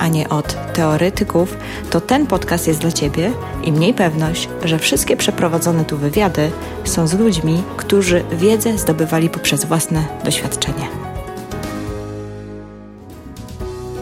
[0.00, 1.56] a nie od teoretyków,
[1.90, 3.32] to ten podcast jest dla Ciebie
[3.64, 6.50] i mniej pewność, że wszystkie przeprowadzone tu wywiady
[6.84, 10.88] są z ludźmi, którzy wiedzę zdobywali poprzez własne doświadczenie.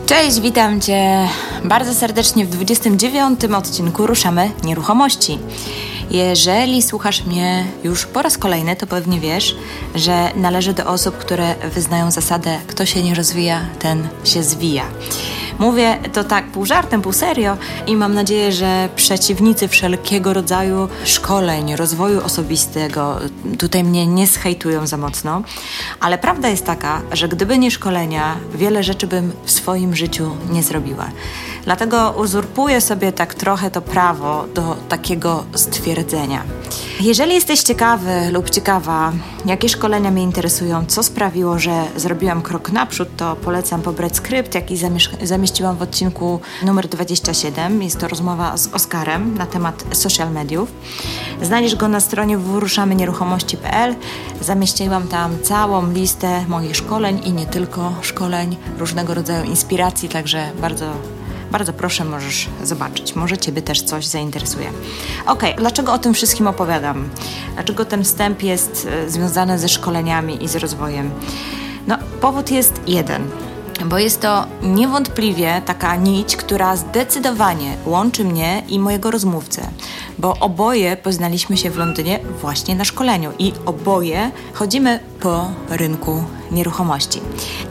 [0.06, 1.28] Cześć, witam Cię
[1.64, 5.38] bardzo serdecznie w 29 odcinku Ruszamy Nieruchomości.
[6.10, 9.56] Jeżeli słuchasz mnie już po raz kolejny, to pewnie wiesz,
[9.94, 14.84] że należę do osób, które wyznają zasadę: kto się nie rozwija, ten się zwija.
[15.58, 21.76] Mówię to tak pół żartem, pół serio i mam nadzieję, że przeciwnicy wszelkiego rodzaju szkoleń,
[21.76, 23.18] rozwoju osobistego
[23.58, 25.42] tutaj mnie nie zhejtują za mocno,
[26.00, 30.62] ale prawda jest taka, że gdyby nie szkolenia, wiele rzeczy bym w swoim życiu nie
[30.62, 31.08] zrobiła.
[31.68, 36.42] Dlatego uzurpuję sobie tak trochę to prawo do takiego stwierdzenia.
[37.00, 39.12] Jeżeli jesteś ciekawy lub ciekawa,
[39.46, 44.76] jakie szkolenia mnie interesują, co sprawiło, że zrobiłam krok naprzód, to polecam pobrać skrypt, jaki
[45.22, 47.82] zamieściłam w odcinku numer 27.
[47.82, 50.72] Jest to rozmowa z Oskarem na temat social mediów.
[51.42, 53.94] Znajdziesz go na stronie www.ruszamynieruchomości.pl.
[54.40, 61.17] Zamieściłam tam całą listę moich szkoleń i nie tylko szkoleń, różnego rodzaju inspiracji, także bardzo
[61.50, 63.14] bardzo proszę, możesz zobaczyć.
[63.14, 64.70] Może Ciebie też coś zainteresuje.
[65.26, 67.08] Ok, dlaczego o tym wszystkim opowiadam?
[67.54, 71.10] Dlaczego ten wstęp jest e, związany ze szkoleniami i z rozwojem?
[71.86, 73.30] No, powód jest jeden
[73.86, 79.62] bo jest to niewątpliwie taka nić, która zdecydowanie łączy mnie i mojego rozmówcę,
[80.18, 87.20] bo oboje poznaliśmy się w Londynie właśnie na szkoleniu i oboje chodzimy po rynku nieruchomości.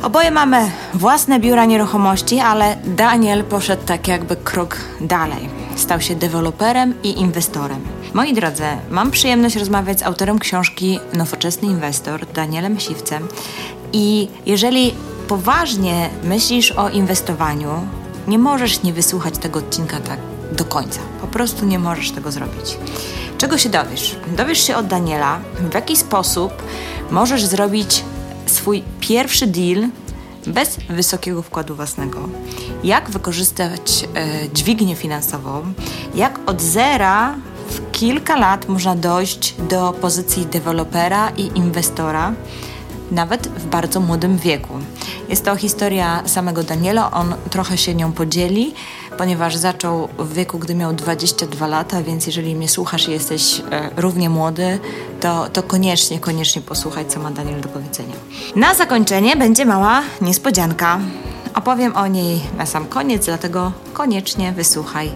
[0.03, 5.49] Oboje mamy własne biura nieruchomości, ale Daniel poszedł tak jakby krok dalej.
[5.75, 7.81] Stał się deweloperem i inwestorem.
[8.13, 13.27] Moi drodzy, mam przyjemność rozmawiać z autorem książki Nowoczesny Inwestor, Danielem Siwcem.
[13.93, 14.93] I jeżeli
[15.27, 17.87] poważnie myślisz o inwestowaniu,
[18.27, 20.19] nie możesz nie wysłuchać tego odcinka tak
[20.51, 20.99] do końca.
[21.21, 22.77] Po prostu nie możesz tego zrobić.
[23.37, 24.15] Czego się dowiesz?
[24.37, 25.39] Dowiesz się od Daniela,
[25.71, 26.51] w jaki sposób
[27.11, 28.03] możesz zrobić
[28.45, 29.89] swój pierwszy deal
[30.47, 32.29] bez wysokiego wkładu własnego.
[32.83, 35.73] Jak wykorzystać e, dźwignię finansową,
[36.15, 37.35] jak od zera
[37.69, 42.33] w kilka lat można dojść do pozycji dewelopera i inwestora,
[43.11, 44.73] nawet w bardzo młodym wieku.
[45.29, 48.73] Jest to historia samego Daniela, on trochę się nią podzieli,
[49.17, 53.89] ponieważ zaczął w wieku, gdy miał 22 lata, więc jeżeli mnie słuchasz i jesteś e,
[53.97, 54.79] równie młody,
[55.19, 58.15] to, to koniecznie, koniecznie posłuchaj, co ma Daniel do powiedzenia.
[58.55, 60.99] Na zakończenie będzie mała niespodzianka.
[61.55, 65.11] Opowiem o niej na sam koniec, dlatego koniecznie wysłuchaj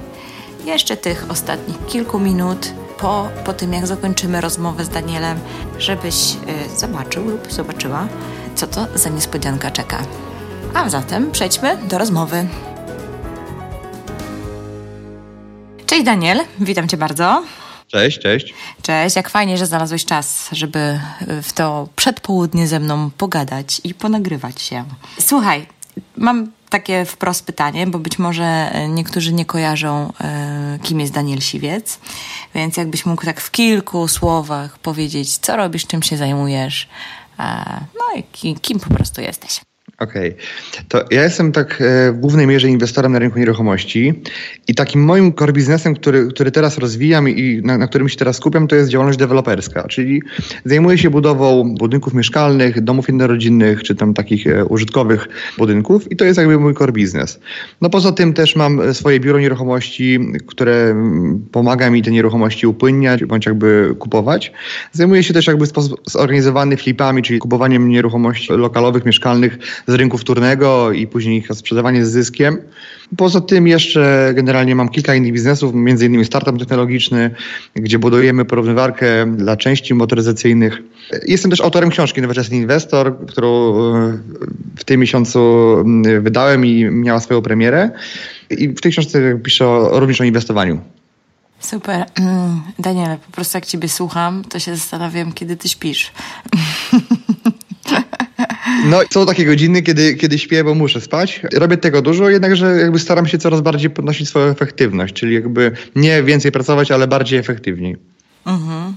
[0.66, 5.40] jeszcze tych ostatnich kilku minut po, po tym, jak zakończymy rozmowę z Danielem,
[5.80, 6.16] żebyś
[6.76, 8.08] y, zobaczył lub zobaczyła,
[8.62, 10.02] co to za niespodzianka czeka.
[10.74, 12.48] A zatem przejdźmy do rozmowy.
[15.86, 17.44] Cześć Daniel, witam Cię bardzo.
[17.88, 18.54] Cześć, cześć.
[18.82, 21.00] Cześć, jak fajnie, że znalazłeś czas, żeby
[21.44, 24.84] w to przedpołudnie ze mną pogadać i ponagrywać się.
[25.20, 25.68] Słuchaj,
[26.18, 32.00] mam takie wprost pytanie, bo być może niektórzy nie kojarzą, e, kim jest Daniel Siwiec,
[32.56, 36.88] więc jakbyś mógł tak w kilku słowach powiedzieć, co robisz, czym się zajmujesz,
[37.94, 39.62] no i kim, kim po prostu jesteś.
[40.02, 40.30] Okej.
[40.30, 40.86] Okay.
[40.88, 44.14] To ja jestem tak e, w głównej mierze inwestorem na rynku nieruchomości
[44.68, 48.36] i takim moim core biznesem, który, który teraz rozwijam i na, na którym się teraz
[48.36, 50.22] skupiam, to jest działalność deweloperska, czyli
[50.66, 56.26] zajmuję się budową budynków mieszkalnych, domów jednorodzinnych, czy tam takich e, użytkowych budynków i to
[56.26, 57.40] jest jakby mój core biznes.
[57.82, 63.26] No poza tym też mam swoje biuro nieruchomości, które mm, pomaga mi te nieruchomości upłynniać
[63.26, 64.52] bądź jakby kupować.
[64.92, 65.66] Zajmuję się też jakby
[66.08, 69.58] zorganizowany flipami, czyli kupowaniem nieruchomości lokalowych, mieszkalnych
[69.91, 72.58] z rynku wtórnego i później ich sprzedawanie z zyskiem.
[73.17, 77.32] Poza tym jeszcze generalnie mam kilka innych biznesów, między innymi startup technologiczny,
[77.76, 80.82] gdzie budujemy porównywarkę dla części motoryzacyjnych.
[81.28, 84.17] Jestem też autorem książki Nowoczesny Inwestor, którą e,
[84.76, 85.40] w tym miesiącu
[85.79, 87.91] mm, wydałem i miała swoją premierę.
[88.49, 90.82] I w tej książce piszę również o inwestowaniu.
[91.59, 92.05] Super.
[92.16, 96.11] Mm, Daniele, po prostu jak ciebie słucham, to się zastanawiam, kiedy ty śpisz.
[98.86, 101.42] No, są takie godziny, kiedy, kiedy śpię, bo muszę spać.
[101.54, 106.24] Robię tego dużo, jednakże jakby staram się coraz bardziej podnosić swoją efektywność, czyli jakby nie
[106.24, 107.98] więcej pracować, ale bardziej efektywniej.
[108.46, 108.94] Mhm.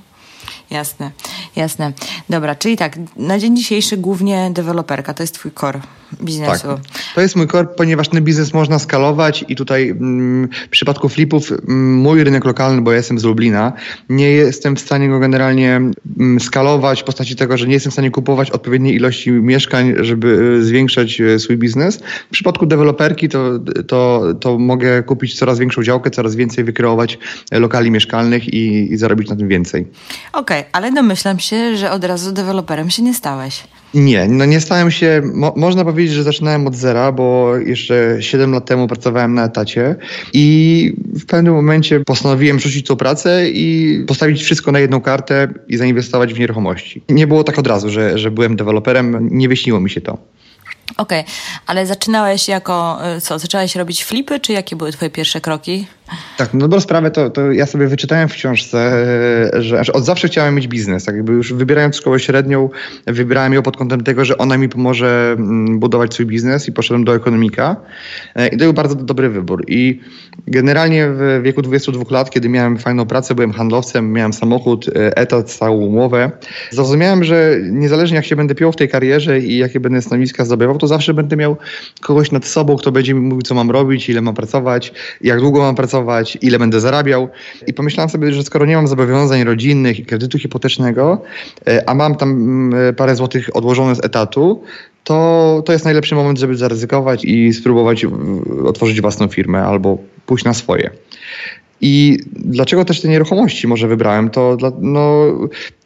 [0.75, 1.11] Jasne.
[1.57, 1.93] Jasne.
[2.29, 5.81] Dobra, czyli tak, na dzień dzisiejszy głównie deweloperka, to jest twój core
[6.23, 6.69] biznesu.
[6.69, 6.81] Tak.
[7.15, 11.53] To jest mój core, ponieważ ten biznes można skalować i tutaj mm, w przypadku flipów
[11.53, 13.73] mm, mój rynek lokalny, bo ja jestem z Lublina,
[14.09, 17.93] nie jestem w stanie go generalnie mm, skalować w postaci tego, że nie jestem w
[17.93, 21.99] stanie kupować odpowiedniej ilości mieszkań, żeby e, zwiększać e, swój biznes.
[22.27, 27.19] W przypadku deweloperki to, to, to mogę kupić coraz większą działkę, coraz więcej wykreować
[27.53, 29.87] lokali mieszkalnych i, i zarobić na tym więcej.
[30.33, 33.63] Okej, okay, ale domyślam się, że od razu deweloperem się nie stałeś.
[33.95, 38.53] Nie, no nie stałem się, mo można powiedzieć, że zaczynałem od zera, bo jeszcze 7
[38.53, 39.97] lat temu pracowałem na etacie
[40.33, 45.77] i w pewnym momencie postanowiłem rzucić tą pracę i postawić wszystko na jedną kartę i
[45.77, 47.03] zainwestować w nieruchomości.
[47.09, 50.19] Nie było tak od razu, że, że byłem deweloperem, nie wyśniło mi się to.
[50.97, 51.33] Okej, okay.
[51.67, 55.87] ale zaczynałeś jako, y, co, zaczęłeś robić flipy, czy jakie były twoje pierwsze kroki?
[56.37, 59.07] Tak, no dobrą sprawę to, to ja sobie wyczytałem w książce,
[59.59, 61.05] że, że od zawsze chciałem mieć biznes.
[61.05, 62.69] Tak jakby już wybierając szkołę średnią,
[63.07, 67.05] wybierałem ją pod kątem tego, że ona mi pomoże mm, budować swój biznes i poszedłem
[67.05, 67.77] do ekonomika.
[68.35, 69.65] E, I to był bardzo dobry wybór.
[69.69, 70.01] I
[70.47, 75.51] generalnie w wieku 22 lat, kiedy miałem fajną pracę, byłem handlowcem, miałem samochód, e, etat,
[75.51, 76.31] stałą umowę,
[76.71, 80.79] zrozumiałem, że niezależnie jak się będę piął w tej karierze i jakie będę stanowiska zdobywał,
[80.79, 81.57] to zawsze będę miał
[82.01, 85.61] kogoś nad sobą, kto będzie mi mówił, co mam robić, ile mam pracować, jak długo
[85.61, 87.29] mam pracować, pracować, ile będę zarabiał.
[87.67, 91.23] I pomyślałem sobie, że skoro nie mam zobowiązań rodzinnych i kredytu hipotecznego,
[91.67, 94.63] e, a mam tam mm, e, parę złotych odłożone z etatu,
[95.05, 98.07] to, to jest najlepszy moment, żeby zaryzykować i spróbować
[98.65, 100.91] otworzyć własną firmę albo pójść na swoje.
[101.87, 104.31] I dlaczego też te nieruchomości może wybrałem?
[104.31, 105.33] To dla, no,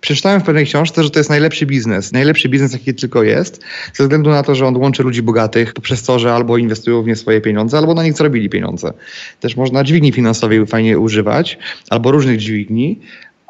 [0.01, 2.13] przeczytałem w pewnej książce, że to jest najlepszy biznes.
[2.13, 3.61] Najlepszy biznes, jaki tylko jest,
[3.95, 7.07] ze względu na to, że on łączy ludzi bogatych poprzez to, że albo inwestują w
[7.07, 8.93] nie swoje pieniądze, albo na nich zarobili pieniądze.
[9.41, 11.59] Też można dźwigni finansowej fajnie używać,
[11.91, 13.01] albo różnych dźwigni,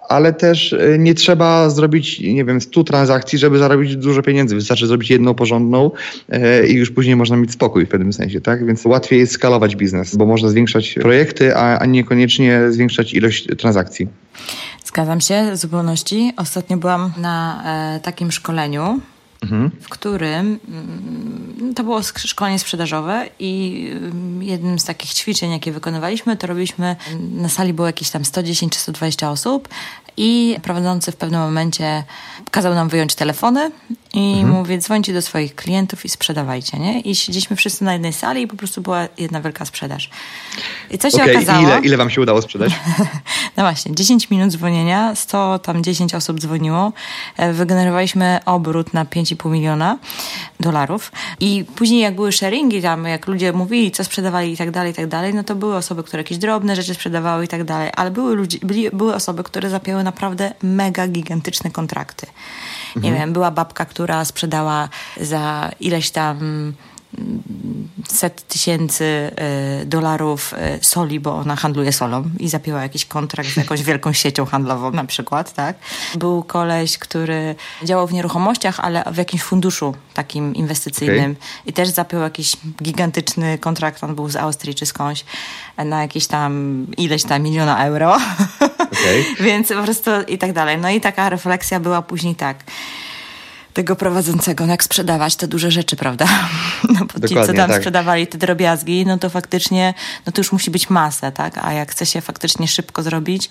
[0.08, 4.54] ale też e, nie trzeba zrobić, nie wiem, 100 transakcji, żeby zarobić dużo pieniędzy.
[4.54, 5.90] Wystarczy zrobić jedną porządną
[6.28, 8.66] e, i już później można mieć spokój w pewnym sensie, tak?
[8.66, 14.08] Więc łatwiej jest skalować biznes, bo można zwiększać projekty, a, a niekoniecznie zwiększać ilość transakcji.
[14.84, 16.32] Zgadzam się w zupełności.
[16.36, 17.62] Ostatnio byłam na
[17.96, 19.00] e, takim szkoleniu
[19.42, 19.70] Mhm.
[19.80, 26.36] w którym mm, to było szkolenie sprzedażowe i mm, jednym z takich ćwiczeń, jakie wykonywaliśmy,
[26.36, 26.96] to robiliśmy,
[27.32, 29.68] na sali było jakieś tam 110 czy 120 osób
[30.16, 32.04] i prowadzący w pewnym momencie
[32.50, 33.70] kazał nam wyjąć telefony
[34.14, 34.48] i mhm.
[34.48, 37.00] mówię, dzwońcie do swoich klientów i sprzedawajcie, nie?
[37.00, 40.10] I siedzieliśmy wszyscy na jednej sali i po prostu była jedna wielka sprzedaż.
[40.90, 41.62] I co się okay, okazało...
[41.62, 42.72] Ile, ile wam się udało sprzedać?
[43.56, 46.92] no właśnie, 10 minut dzwonienia, 100 tam 10 osób dzwoniło.
[47.36, 49.98] E, wygenerowaliśmy obrót na 5,5 miliona
[50.60, 54.92] dolarów i później jak były sharingi tam, jak ludzie mówili, co sprzedawali i tak dalej,
[54.92, 57.90] i tak dalej, no to były osoby, które jakieś drobne rzeczy sprzedawały i tak dalej,
[57.96, 62.26] ale były, ludzie, byli, były osoby, które zapięły naprawdę mega gigantyczne kontrakty.
[62.96, 63.14] Nie mhm.
[63.14, 64.88] wiem, była babka, która sprzedała
[65.20, 66.72] za ileś tam
[68.08, 69.30] set tysięcy
[69.82, 74.12] y, dolarów y, soli, bo ona handluje solą i zapięła jakiś kontrakt z jakąś wielką
[74.12, 75.76] siecią handlową na przykład, tak?
[76.14, 77.54] Był koleś, który
[77.84, 81.46] działał w nieruchomościach, ale w jakimś funduszu takim inwestycyjnym okay.
[81.66, 85.24] i też zapiął jakiś gigantyczny kontrakt, on był z Austrii czy skądś,
[85.76, 88.16] na jakieś tam ileś tam miliona euro.
[88.78, 89.24] Okay.
[89.46, 90.78] Więc po prostu i tak dalej.
[90.78, 92.64] No i taka refleksja była później tak
[93.78, 96.26] tego prowadzącego, no jak sprzedawać te duże rzeczy, prawda?
[96.94, 97.76] No bo ci, co tam tak.
[97.76, 99.94] sprzedawali te drobiazgi, no to faktycznie,
[100.26, 101.58] no to już musi być masa, tak?
[101.62, 103.50] A jak chce się faktycznie szybko zrobić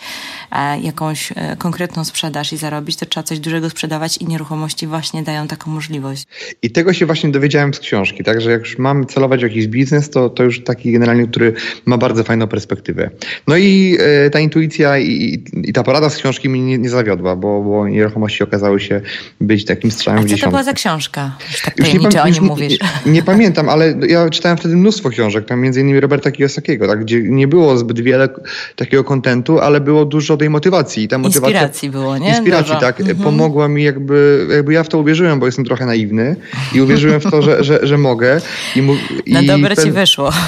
[0.51, 5.23] e, jakąś e, konkretną sprzedaż i zarobić, to trzeba coś dużego sprzedawać i nieruchomości właśnie
[5.23, 6.27] dają taką możliwość.
[6.61, 8.41] I tego się właśnie dowiedziałem z książki, tak?
[8.41, 11.53] Że jak już mam celować w jakiś biznes, to, to już taki generalnie, który
[11.85, 13.09] ma bardzo fajną perspektywę.
[13.47, 17.35] No i e, ta intuicja i, i, ta porada z książki mnie nie, nie zawiodła,
[17.35, 19.01] bo, bo nieruchomości okazały się
[19.41, 21.31] być takim strzałem a co to była za książka?
[21.51, 22.79] Już tak już nie, o nim mówisz.
[23.05, 26.99] Nie, nie, pamiętam, ale ja czytałem wtedy mnóstwo książek, tam między innymi Roberta Kiyosakiego, tak,
[26.99, 28.29] gdzie nie było zbyt wiele
[28.75, 31.03] takiego kontentu, ale było dużo tej motywacji.
[31.03, 32.29] I ta motywacja, inspiracji było, nie?
[32.29, 32.79] Inspiracji, Dużo.
[32.79, 32.99] tak.
[32.99, 33.17] Mhm.
[33.17, 36.35] Pomogła mi jakby, jakby ja w to uwierzyłem, bo jestem trochę naiwny
[36.73, 38.41] i uwierzyłem w to, że, że, że mogę.
[38.75, 38.93] I, mu,
[39.27, 40.31] Na dobre ci wyszło.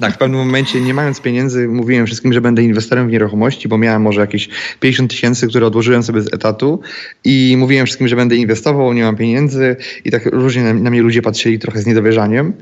[0.00, 3.78] Tak, w pewnym momencie nie mając pieniędzy mówiłem wszystkim, że będę inwestorem w nieruchomości, bo
[3.78, 4.48] miałem może jakieś
[4.80, 6.80] 50 tysięcy, które odłożyłem sobie z etatu
[7.24, 11.02] i mówiłem wszystkim, że będę inwestował nie mam pieniędzy i tak różnie na, na mnie
[11.02, 12.52] ludzie patrzyli trochę z niedowierzaniem.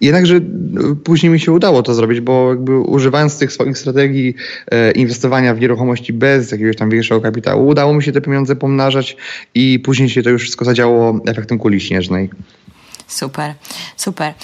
[0.00, 0.40] Jednakże
[0.70, 4.34] no, później mi się udało to zrobić, bo jakby używając tych swoich strategii
[4.70, 9.16] e, inwestowania w nieruchomości bez jakiegoś tam większego kapitału, udało mi się te pieniądze pomnażać
[9.54, 12.30] i później się to już wszystko zadziało efektem kuli śnieżnej.
[13.06, 13.54] Super,
[13.96, 14.34] super.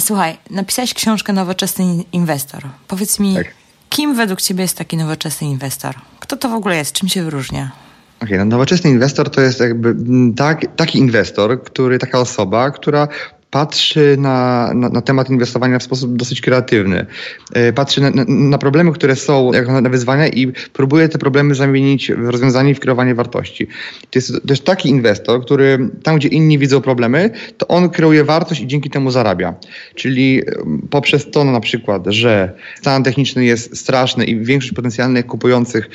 [0.00, 2.62] Słuchaj, napisałeś książkę Nowoczesny Inwestor.
[2.88, 3.46] Powiedz mi, tak.
[3.88, 5.94] kim według Ciebie jest taki nowoczesny inwestor?
[6.20, 6.92] Kto to w ogóle jest?
[6.92, 7.81] Czym się wyróżnia?
[8.22, 9.96] Okay, no nowoczesny inwestor to jest jakby
[10.36, 13.08] tak, taki inwestor, który, taka osoba, która
[13.52, 17.06] patrzy na, na, na, temat inwestowania w sposób dosyć kreatywny.
[17.52, 22.12] E, patrzy na, na, problemy, które są, jak na wyzwania i próbuje te problemy zamienić
[22.12, 23.66] w rozwiązanie i w kreowanie wartości.
[24.00, 28.60] To jest też taki inwestor, który tam, gdzie inni widzą problemy, to on kreuje wartość
[28.60, 29.54] i dzięki temu zarabia.
[29.94, 30.42] Czyli
[30.90, 35.90] poprzez to na przykład, że stan techniczny jest straszny i większość potencjalnych kupujących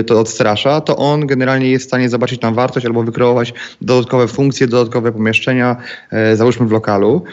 [0.00, 4.28] y, to odstrasza, to on generalnie jest w stanie zobaczyć tam wartość albo wykreować dodatkowe
[4.28, 5.76] funkcje, dodatkowe pomieszczenia,
[6.10, 7.24] e, załóżmy w lokalu.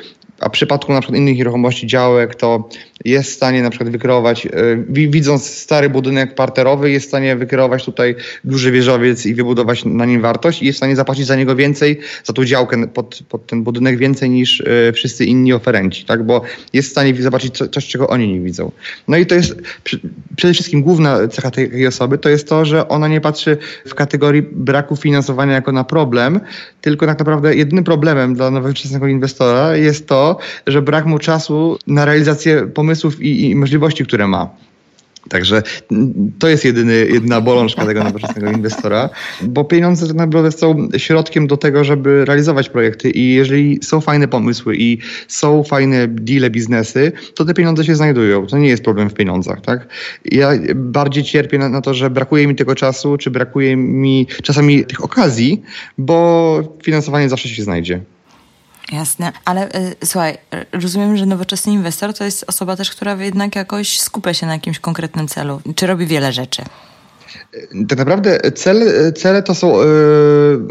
[0.43, 2.69] A w przypadku na przykład innych nieruchomości, działek, to
[3.05, 4.49] jest w stanie na przykład wykreować, e,
[4.89, 10.21] widząc stary budynek parterowy, jest w stanie wykreować tutaj duży wieżowiec i wybudować na nim
[10.21, 13.63] wartość i jest w stanie zapłacić za niego więcej, za tą działkę pod, pod ten
[13.63, 16.23] budynek więcej niż e, wszyscy inni oferenci, tak?
[16.23, 16.41] Bo
[16.73, 18.71] jest w stanie zobaczyć coś, czego oni nie widzą.
[19.07, 19.55] No i to jest
[20.35, 24.41] przede wszystkim główna cecha tej osoby, to jest to, że ona nie patrzy w kategorii
[24.41, 26.39] braku finansowania jako na problem,
[26.81, 30.32] tylko tak naprawdę jedynym problemem dla nowoczesnego inwestora jest to,
[30.67, 34.49] że brak mu czasu na realizację pomysłów i, i możliwości, które ma.
[35.29, 35.63] Także
[36.39, 39.09] to jest jedyny, jedyna bolączka tego nowoczesnego inwestora,
[39.41, 44.27] bo pieniądze tak naprawdę są środkiem do tego, żeby realizować projekty i jeżeli są fajne
[44.27, 44.97] pomysły i
[45.27, 48.47] są fajne deale, biznesy, to te pieniądze się znajdują.
[48.47, 49.87] To nie jest problem w pieniądzach, tak?
[50.25, 54.85] Ja bardziej cierpię na, na to, że brakuje mi tego czasu, czy brakuje mi czasami
[54.85, 55.61] tych okazji,
[55.97, 58.01] bo finansowanie zawsze się znajdzie.
[58.91, 60.37] Jasne, ale y, słuchaj,
[60.71, 64.79] rozumiem, że nowoczesny inwestor to jest osoba też, która jednak jakoś skupia się na jakimś
[64.79, 66.63] konkretnym celu, czy robi wiele rzeczy.
[67.87, 69.77] Tak naprawdę cele, cele to są,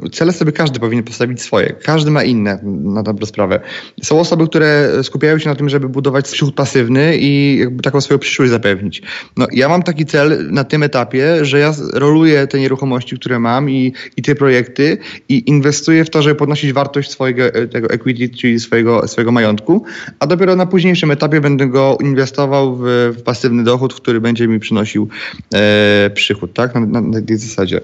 [0.03, 1.75] yy, cele sobie każdy powinien postawić swoje.
[1.85, 3.61] Każdy ma inne na dobrą sprawę.
[4.03, 8.19] Są osoby, które skupiają się na tym, żeby budować przychód pasywny i jakby taką swoją
[8.19, 9.03] przyszłość zapewnić.
[9.37, 13.71] No, ja mam taki cel na tym etapie, że ja roluję te nieruchomości, które mam
[13.71, 17.43] i, i te projekty i inwestuję w to, żeby podnosić wartość swojego
[17.73, 19.85] tego equity, czyli swojego, swojego majątku,
[20.19, 22.83] a dopiero na późniejszym etapie będę go inwestował w,
[23.19, 25.09] w pasywny dochód, który będzie mi przynosił
[25.55, 26.75] e, przychód, tak?
[26.75, 27.81] na, na, na tej zasadzie.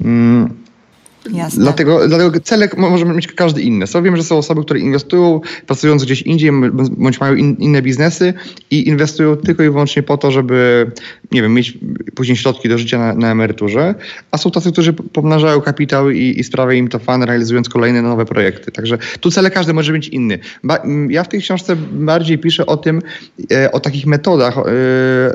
[0.00, 0.59] Mm.
[1.32, 1.62] Jasne.
[1.62, 3.86] Dlatego, dlatego cele może mieć każdy inny.
[3.86, 8.34] So, wiem, że są osoby, które inwestują, pracując gdzieś indziej, bądź mają in, inne biznesy
[8.70, 10.90] i inwestują tylko i wyłącznie po to, żeby,
[11.32, 11.78] nie wiem, mieć
[12.14, 13.94] później środki do życia na, na emeryturze,
[14.30, 18.24] a są tacy, którzy pomnażają kapitał i, i sprawia im to fan, realizując kolejne nowe
[18.24, 18.72] projekty.
[18.72, 20.38] Także tu cele każdy może być inny.
[20.64, 23.02] Ba, ja w tej książce bardziej piszę o tym,
[23.52, 24.62] e, o takich metodach, e,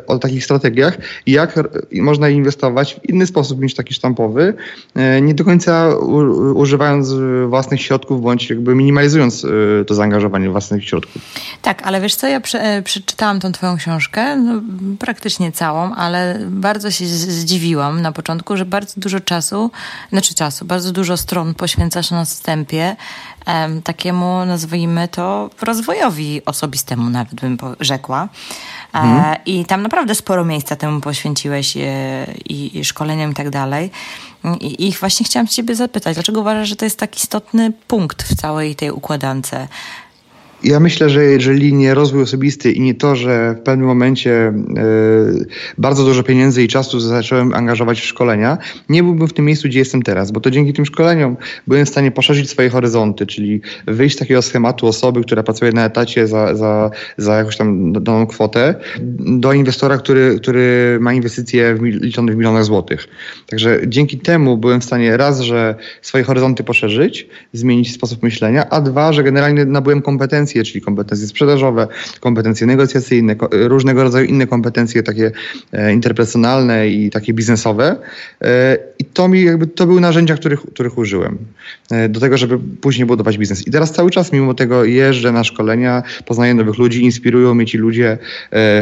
[0.07, 1.59] o takich strategiach, jak
[1.93, 4.53] można inwestować w inny sposób niż taki sztampowy,
[4.95, 5.74] e, nie do końca
[6.53, 7.13] używając
[7.47, 11.21] własnych środków bądź jakby minimalizując y, to zaangażowanie własnych środków.
[11.61, 14.61] Tak, ale wiesz co, ja prze, e, przeczytałam tą twoją książkę, no,
[14.99, 19.71] praktycznie całą, ale bardzo się zdziwiłam na początku, że bardzo dużo czasu,
[20.11, 22.95] znaczy czasu, bardzo dużo stron poświęcasz na wstępie
[23.45, 28.29] em, takiemu, nazwijmy to, rozwojowi osobistemu nawet bym rzekła.
[28.95, 29.35] E, mhm.
[29.45, 31.81] I tam naprawdę sporo miejsca temu poświęciłeś e,
[32.49, 33.91] i, i szkoleniom i tak dalej.
[34.59, 38.35] I, I właśnie chciałam Ciebie zapytać, dlaczego uważasz, że to jest tak istotny punkt w
[38.35, 39.51] całej tej układance?
[40.65, 44.53] Ja myślę, że jeżeli nie rozwój osobisty i nie to, że w pewnym momencie
[45.37, 45.45] y,
[45.77, 48.57] bardzo dużo pieniędzy i czasu zacząłem angażować w szkolenia,
[48.89, 51.89] nie byłbym w tym miejscu, gdzie jestem teraz, bo to dzięki tym szkoleniom byłem w
[51.89, 56.55] stanie poszerzyć swoje horyzonty, czyli wyjść z takiego schematu osoby, która pracuje na etacie za,
[56.55, 58.75] za, za jakąś tam daną kwotę,
[59.19, 63.07] do inwestora, który, który ma inwestycje w, liczone w milionach złotych.
[63.47, 68.81] Także dzięki temu byłem w stanie raz, że swoje horyzonty poszerzyć, zmienić sposób myślenia, a
[68.81, 71.87] dwa, że generalnie nabyłem kompetencje kompetencje, czyli kompetencje sprzedażowe,
[72.19, 75.31] kompetencje negocjacyjne, różnego rodzaju inne kompetencje takie
[75.73, 77.95] e, interpersonalne i takie biznesowe.
[78.41, 81.37] E, I to mi jakby, to były narzędzia, których, których użyłem
[81.91, 83.67] e, do tego, żeby później budować biznes.
[83.67, 87.77] I teraz cały czas mimo tego jeżdżę na szkolenia, poznaję nowych ludzi, inspirują mnie ci
[87.77, 88.17] ludzie,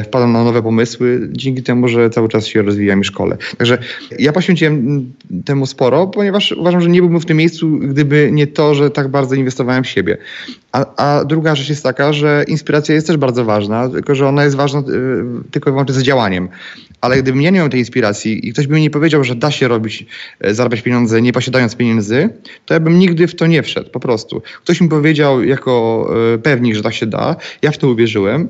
[0.03, 3.38] wpadam na nowe pomysły, dzięki temu, że cały czas się rozwijam i szkole.
[3.58, 3.77] Także
[4.20, 5.12] ja poświęciłem
[5.46, 9.08] temu sporo, ponieważ uważam, że nie byłbym w tym miejscu, gdyby nie to, że tak
[9.08, 10.18] bardzo inwestowałem w siebie.
[10.72, 14.43] A, a druga rzecz jest taka, że inspiracja jest też bardzo ważna, tylko że ona
[14.43, 14.84] jest ważna y,
[15.51, 16.50] tylko i wyłącznie z działaniem.
[17.01, 19.51] Ale gdybym ja nie miał tej inspiracji i ktoś by mi nie powiedział, że da
[19.51, 20.05] się robić,
[20.46, 22.29] y, zarabiać pieniądze nie posiadając pieniędzy,
[22.65, 24.41] to ja bym nigdy w to nie wszedł, po prostu.
[24.63, 28.50] Ktoś mi powiedział jako y, pewnik, że tak się da, ja w to uwierzyłem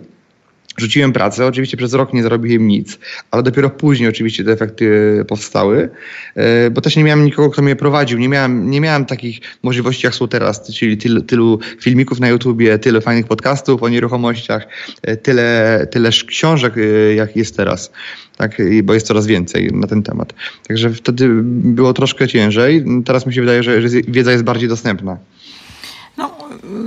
[0.77, 2.99] Rzuciłem pracę, oczywiście przez rok nie zarobiłem nic,
[3.31, 5.89] ale dopiero później oczywiście te efekty powstały,
[6.35, 10.05] e, bo też nie miałem nikogo, kto mnie prowadził, nie miałem, nie miałem takich możliwości
[10.05, 14.67] jak są teraz, czyli tylu, tylu filmików na YouTubie, tyle fajnych podcastów o nieruchomościach,
[15.01, 17.91] e, tyle, tyle książek e, jak jest teraz,
[18.37, 20.33] tak, bo jest coraz więcej na ten temat.
[20.67, 25.17] Także wtedy było troszkę ciężej, teraz mi się wydaje, że wiedza jest bardziej dostępna.
[26.17, 26.31] No,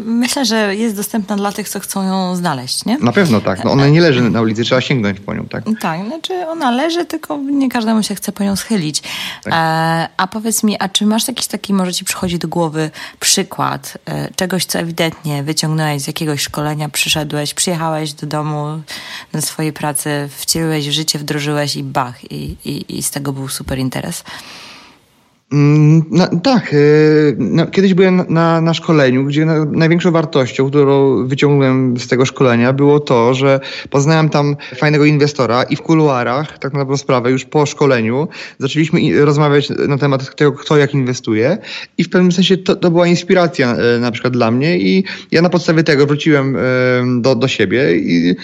[0.05, 2.99] myślę, że jest dostępna dla tych, co chcą ją znaleźć, nie?
[2.99, 3.65] Na pewno tak.
[3.65, 5.65] No ona nie leży na ulicy, trzeba sięgnąć po nią, tak?
[5.81, 9.03] Tak, znaczy ona leży, tylko nie każdemu się chce po nią schylić.
[9.45, 9.53] Tak.
[9.53, 12.91] E, a powiedz mi, a czy masz jakiś taki, może ci przychodzi do głowy
[13.21, 18.81] przykład e, czegoś, co ewidentnie wyciągnąłeś z jakiegoś szkolenia, przyszedłeś, przyjechałeś do domu
[19.33, 23.49] na swojej pracy, wcieliłeś w życie, wdrożyłeś i bach, i, i, i z tego był
[23.49, 24.25] super interes?
[25.51, 26.75] No, tak.
[27.39, 32.73] No, kiedyś byłem na, na szkoleniu, gdzie na, największą wartością, którą wyciągnąłem z tego szkolenia,
[32.73, 33.61] było to, że
[33.91, 39.25] poznałem tam fajnego inwestora i w kuluarach, tak na dobrą sprawę, już po szkoleniu, zaczęliśmy
[39.25, 41.59] rozmawiać na temat tego, kto jak inwestuje
[41.99, 45.49] i w pewnym sensie to, to była inspiracja na przykład dla mnie i ja na
[45.49, 46.57] podstawie tego wróciłem
[47.21, 48.35] do, do siebie i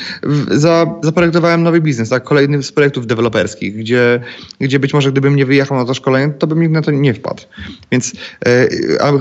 [0.51, 4.21] za, zaprojektowałem nowy biznes, tak, kolejny z projektów deweloperskich, gdzie,
[4.61, 7.15] gdzie być może gdybym nie wyjechał na to szkolenie, to bym nikt na to nie
[7.15, 7.43] wpadł.
[7.93, 8.13] Więc
[8.47, 8.69] e,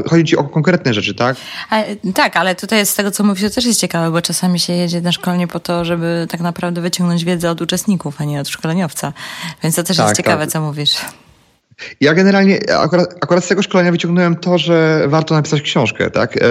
[0.10, 1.38] chodzi ci o konkretne rzeczy, tak?
[1.70, 4.74] A, tak, ale tutaj z tego, co mówisz, to też jest ciekawe, bo czasami się
[4.74, 8.50] jedzie na szkolenie po to, żeby tak naprawdę wyciągnąć wiedzę od uczestników, a nie od
[8.50, 9.14] szkoleniowca.
[9.64, 10.54] Więc to też tak, jest ciekawe, tak.
[10.54, 10.96] co mówisz.
[12.02, 16.38] Ja generalnie akurat, akurat, z tego szkolenia wyciągnąłem to, że warto napisać książkę, tak?
[16.38, 16.42] E,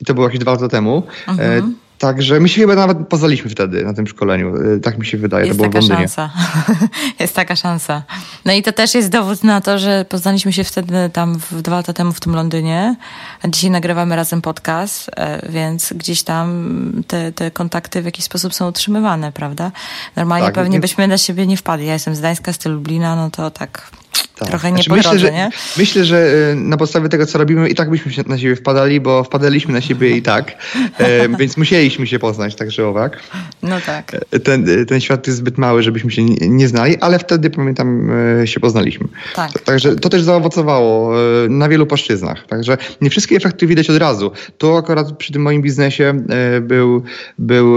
[0.00, 1.02] I to było jakieś dwa lata temu.
[1.28, 1.76] E, mhm.
[1.98, 4.56] Także my się chyba nawet poznaliśmy wtedy na tym szkoleniu.
[4.56, 5.46] Y, tak mi się wydaje.
[5.46, 6.30] Jest to taka szansa.
[7.20, 8.02] jest taka szansa.
[8.44, 11.76] No i to też jest dowód na to, że poznaliśmy się wtedy tam w, dwa
[11.76, 12.96] lata temu w tym Londynie.
[13.42, 16.72] A dzisiaj nagrywamy razem podcast, e, więc gdzieś tam
[17.06, 19.72] te, te kontakty w jakiś sposób są utrzymywane, prawda?
[20.16, 20.82] Normalnie tak, pewnie więc...
[20.82, 21.86] byśmy na siebie nie wpadli.
[21.86, 23.90] Ja jestem z Gdańska, z Lublina, no to tak
[24.38, 24.48] tak.
[24.48, 25.50] Trochę nie znaczy, myślę, że, nie?
[25.78, 29.24] Myślę, że y, na podstawie tego, co robimy, i tak byśmy na siebie wpadali, bo
[29.24, 30.52] wpadaliśmy na siebie i tak,
[30.98, 33.18] e, więc musieliśmy się poznać, także owak.
[33.62, 34.16] No tak.
[34.30, 38.10] E, ten, ten świat jest zbyt mały, żebyśmy się nie, znali, ale wtedy, pamiętam,
[38.42, 39.08] e, się poznaliśmy.
[39.34, 39.52] Tak.
[39.64, 41.14] Także to też zaowocowało
[41.48, 42.46] na wielu płaszczyznach.
[42.46, 44.32] Także nie wszystkie efekty widać od razu.
[44.58, 46.24] To akurat przy tym moim biznesie
[46.60, 47.02] był,
[47.38, 47.76] był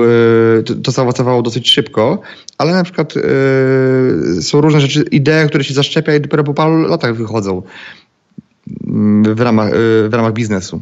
[0.65, 2.21] to, to zaowocowało dosyć szybko,
[2.57, 3.13] ale na przykład
[4.41, 7.61] są różne rzeczy, idee, które się zaszczepia i dopiero po paru latach wychodzą
[8.87, 10.81] mm, w ramach, y, w ramach biznesu.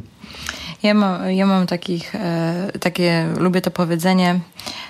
[0.84, 4.40] Ja mam, ja mam takich, e, takie, lubię to powiedzenie,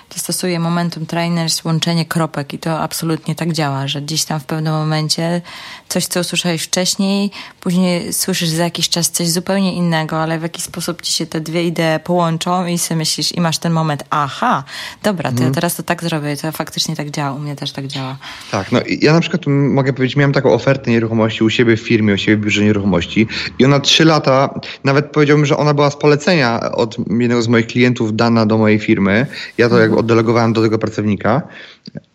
[0.08, 4.44] to stosuję momentum trainers, łączenie kropek i to absolutnie tak działa, że gdzieś tam w
[4.44, 5.40] pewnym momencie
[5.88, 10.64] coś, co usłyszałeś wcześniej, później słyszysz za jakiś czas coś zupełnie innego, ale w jakiś
[10.64, 14.64] sposób ci się te dwie idee połączą i sobie myślisz i masz ten moment, aha,
[15.02, 15.54] dobra, to ja mhm.
[15.54, 18.16] teraz to tak zrobię, to faktycznie tak działa, u mnie też tak działa.
[18.50, 22.14] Tak, no ja na przykład mogę powiedzieć, miałem taką ofertę nieruchomości u siebie w firmie,
[22.14, 25.96] u siebie w biurze nieruchomości i ona trzy lata, nawet powiedziałbym, że ona była z
[25.96, 29.26] polecenia od jednego z moich klientów dana do mojej firmy.
[29.58, 31.42] Ja to jak oddelegowałem do tego pracownika.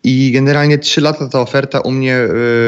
[0.04, 2.18] I generalnie trzy lata ta oferta u mnie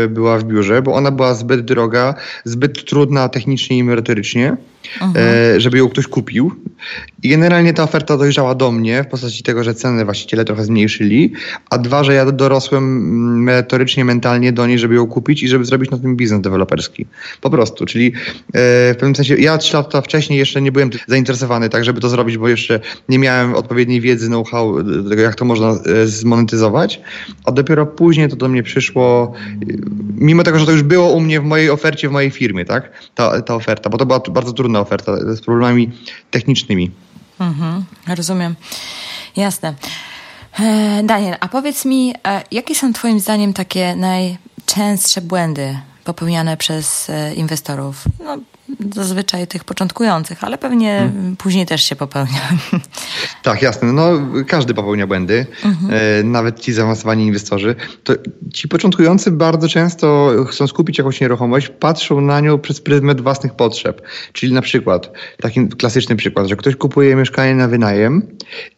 [0.05, 2.15] y, była w biurze, bo ona była zbyt droga,
[2.45, 4.57] zbyt trudna technicznie i merytorycznie.
[5.01, 5.27] Mhm.
[5.57, 6.53] E, żeby ją ktoś kupił.
[7.23, 11.33] I generalnie ta oferta dojrzała do mnie w postaci tego, że ceny właściciele trochę zmniejszyli,
[11.71, 15.91] a dwa, że ja dorosłem merytorycznie, mentalnie do niej, żeby ją kupić i żeby zrobić
[15.91, 17.07] na tym biznes deweloperski.
[17.41, 18.13] Po prostu, czyli e,
[18.95, 22.39] w pewnym sensie ja trzy lata wcześniej jeszcze nie byłem zainteresowany tak, żeby to zrobić,
[22.39, 26.07] bo jeszcze nie miałem odpowiedniej wiedzy, know-how do tego, jak to można e,
[27.45, 29.33] a dopiero później to do mnie przyszło,
[30.15, 32.93] mimo tego, że to już było u mnie w mojej ofercie, w mojej firmie, tak,
[33.15, 35.91] ta, ta oferta, bo to była bardzo trudna oferta z problemami
[36.31, 36.91] technicznymi.
[37.41, 38.55] Mhm, rozumiem.
[39.37, 39.75] Jasne.
[40.61, 47.11] E, Daniel, a powiedz mi, e, jakie są Twoim zdaniem takie najczęstsze błędy popełniane przez
[47.11, 48.05] e, inwestorów?
[48.25, 48.39] No,
[48.95, 51.37] zazwyczaj tych początkujących, ale pewnie hmm.
[51.37, 52.41] później też się popełnia.
[53.43, 53.93] Tak, jasne.
[53.93, 54.13] No,
[54.49, 55.93] każdy popełnia błędy, mhm.
[55.95, 57.75] e, nawet ci zaawansowani inwestorzy.
[58.05, 58.13] To
[58.53, 64.03] ci początkujący bardzo często chcą skupić jakąś nieruchomość, patrzą na nią przez pryzmat własnych potrzeb.
[64.33, 68.23] Czyli na przykład, taki klasyczny przykład, że ktoś kupuje mieszkanie na wynajem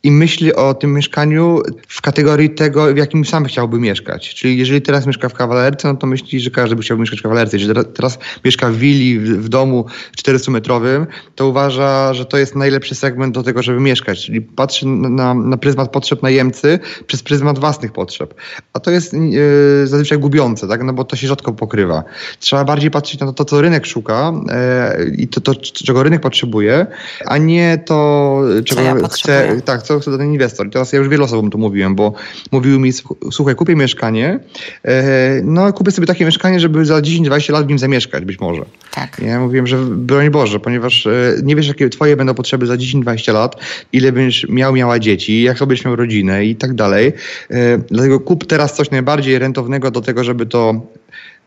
[0.03, 4.35] i myśli o tym mieszkaniu w kategorii tego, w jakim sam chciałby mieszkać.
[4.35, 7.23] Czyli jeżeli teraz mieszka w kawalerce, no to myśli, że każdy by chciał mieszkać w
[7.23, 7.57] kawalerce.
[7.57, 9.49] Jeżeli teraz mieszka w willi, w, w
[9.83, 14.25] domu, 400-metrowym, to uważa, że to jest najlepszy segment do tego, żeby mieszkać.
[14.25, 18.35] Czyli patrzy na, na pryzmat potrzeb najemcy przez pryzmat własnych potrzeb.
[18.73, 20.85] A to jest yy, zazwyczaj gubiące, tak?
[20.85, 22.05] no bo to się rzadko pokrywa.
[22.41, 24.33] Trzeba bardziej patrzeć na to, co rynek szuka
[24.99, 26.87] yy, i to, to, czego rynek potrzebuje,
[27.27, 30.67] a nie to, czego ja chce, tak, co chce ten inwestor.
[30.67, 32.13] I teraz ja już wielu osobom to mówiłem, bo
[32.53, 32.93] mówił mi,
[33.33, 34.41] słuchaj, kupię mieszkanie,
[34.85, 34.93] yy,
[35.45, 38.63] no kupię sobie takie mieszkanie, żeby za 10-20 lat w nim zamieszkać być może.
[38.95, 39.19] Tak.
[39.19, 43.33] Ja mówiłem, że broń Boże, ponieważ e, nie wiesz, jakie twoje będą potrzeby za 10-20
[43.33, 43.57] lat,
[43.93, 47.13] ile będziesz miał, miała dzieci, jak będziesz miał rodzinę i tak dalej.
[47.51, 50.81] E, dlatego kup teraz coś najbardziej rentownego do tego, żeby to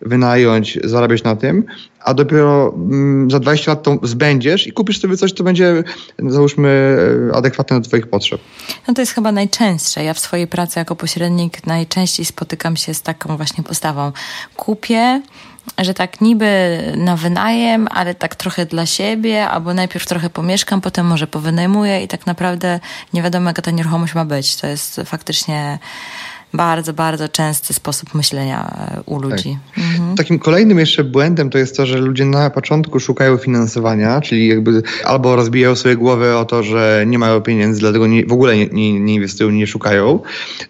[0.02, 1.64] wynająć, zarabiać na tym,
[2.00, 5.84] a dopiero mm, za 20 lat to zbędziesz i kupisz sobie coś, co będzie,
[6.20, 6.98] załóżmy,
[7.32, 8.42] e, adekwatne do Twoich potrzeb.
[8.88, 10.04] No to jest chyba najczęstsze.
[10.04, 14.12] Ja w swojej pracy jako pośrednik najczęściej spotykam się z taką właśnie postawą.
[14.56, 15.22] Kupię,
[15.78, 21.06] że tak niby na wynajem, ale tak trochę dla siebie, albo najpierw trochę pomieszkam, potem
[21.06, 22.80] może powynajmuję i tak naprawdę
[23.14, 24.56] nie wiadomo, jaka ta nieruchomość ma być.
[24.56, 25.80] To jest faktycznie
[26.54, 29.58] bardzo, bardzo częsty sposób myślenia e, u ludzi.
[29.76, 29.86] Tak.
[29.86, 30.16] Mhm.
[30.16, 34.84] Takim kolejnym jeszcze błędem to jest to, że ludzie na początku szukają finansowania, czyli jakby
[35.04, 38.68] albo rozbijają sobie głowę o to, że nie mają pieniędzy, dlatego nie, w ogóle nie,
[38.68, 40.20] nie, nie inwestują, nie szukają,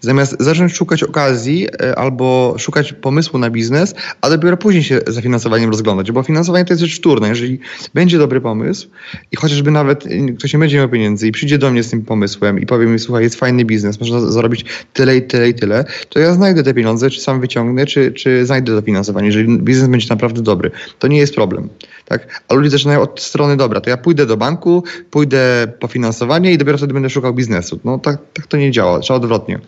[0.01, 5.21] zamiast zacząć szukać okazji e, albo szukać pomysłu na biznes, a dopiero później się za
[5.21, 7.27] finansowaniem rozglądać, bo finansowanie to jest rzecz wtórna.
[7.27, 7.59] Jeżeli
[7.93, 8.87] będzie dobry pomysł
[9.31, 10.05] i chociażby nawet
[10.37, 12.99] ktoś nie będzie miał pieniędzy i przyjdzie do mnie z tym pomysłem i powie mi,
[12.99, 16.63] słuchaj, jest fajny biznes, można zarobić tyle i tyle i tyle, tyle, to ja znajdę
[16.63, 19.27] te pieniądze, czy sam wyciągnę, czy, czy znajdę dofinansowanie.
[19.27, 21.69] Jeżeli biznes będzie naprawdę dobry, to nie jest problem.
[22.05, 22.43] Tak?
[22.47, 26.57] A ludzie zaczynają od strony dobra, to ja pójdę do banku, pójdę po finansowanie i
[26.57, 27.79] dopiero wtedy będę szukał biznesu.
[27.83, 29.59] No tak, tak to nie działa, trzeba odwrotnie.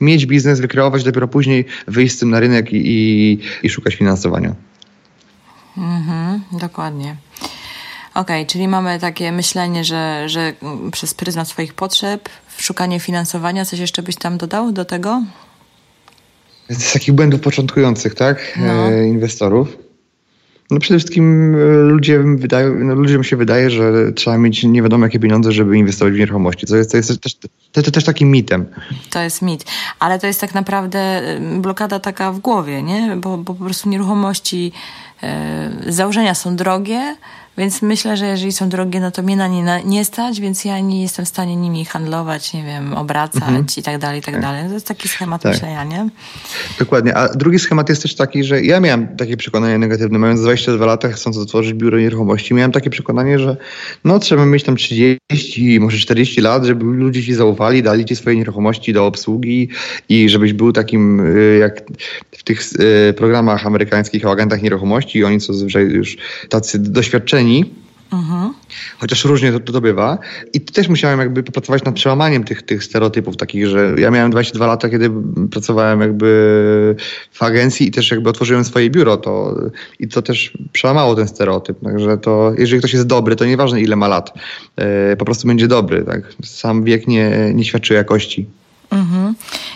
[0.00, 4.54] Mieć biznes, wykreować, dopiero później wyjść z tym na rynek i, i, i szukać finansowania.
[5.76, 7.16] Mhm, dokładnie.
[8.14, 10.52] Okej, okay, czyli mamy takie myślenie, że, że
[10.92, 15.22] przez pryzmat swoich potrzeb, szukanie finansowania, coś jeszcze byś tam dodał do tego?
[16.68, 18.58] Z takich błędów początkujących, tak?
[18.60, 18.88] No.
[18.90, 19.76] E, inwestorów.
[20.70, 25.06] No przede wszystkim e, ludzie wydają, no ludziom się wydaje, że trzeba mieć nie wiadomo
[25.06, 26.66] jakie pieniądze, żeby inwestować w nieruchomości.
[26.66, 27.34] To jest, to jest też,
[27.72, 28.66] to, to też takim mitem.
[29.10, 29.64] To jest mit.
[29.98, 31.22] Ale to jest tak naprawdę
[31.58, 33.16] blokada taka w głowie, nie?
[33.16, 34.72] Bo, bo po prostu nieruchomości
[35.86, 37.16] z założenia są drogie,
[37.58, 40.64] więc myślę, że jeżeli są drogie, no to mnie na nie na, nie stać, więc
[40.64, 43.66] ja nie jestem w stanie nimi handlować, nie wiem, obracać mhm.
[43.76, 44.68] i tak dalej, i tak, tak dalej.
[44.68, 45.52] To jest taki schemat tak.
[45.52, 46.08] myślenia, nie?
[46.78, 47.16] Dokładnie.
[47.16, 50.18] A drugi schemat jest też taki, że ja miałem takie przekonanie negatywne.
[50.18, 53.56] Mając 22 lata, chcąc otworzyć biuro nieruchomości, miałem takie przekonanie, że
[54.04, 58.36] no trzeba mieć tam 30, może 40 lat, żeby ludzie ci zaufali, dali ci swoje
[58.36, 59.68] nieruchomości do obsługi
[60.08, 61.82] i żebyś był takim y, jak
[62.30, 62.62] w tych
[63.10, 66.16] y, programach amerykańskich o agentach nieruchomości i oni są zazwyczaj już
[66.48, 67.41] tacy doświadczeni
[68.12, 68.54] Mhm.
[68.98, 70.18] Chociaż różnie to, to, bywa.
[70.52, 74.66] I też musiałem jakby popracować nad przełamaniem tych, tych stereotypów takich, że ja miałem 22
[74.66, 75.10] lata, kiedy
[75.50, 76.96] pracowałem jakby
[77.32, 79.54] w agencji i też jakby otworzyłem swoje biuro to,
[79.98, 81.80] i to też przełamało ten stereotyp.
[81.80, 84.32] Także to, jeżeli ktoś jest dobry, to nieważne ile ma lat,
[84.76, 86.04] e, po prostu będzie dobry.
[86.04, 86.34] Tak?
[86.44, 88.46] Sam wiek nie, nie świadczy jakości.
[88.92, 89.34] Mhm,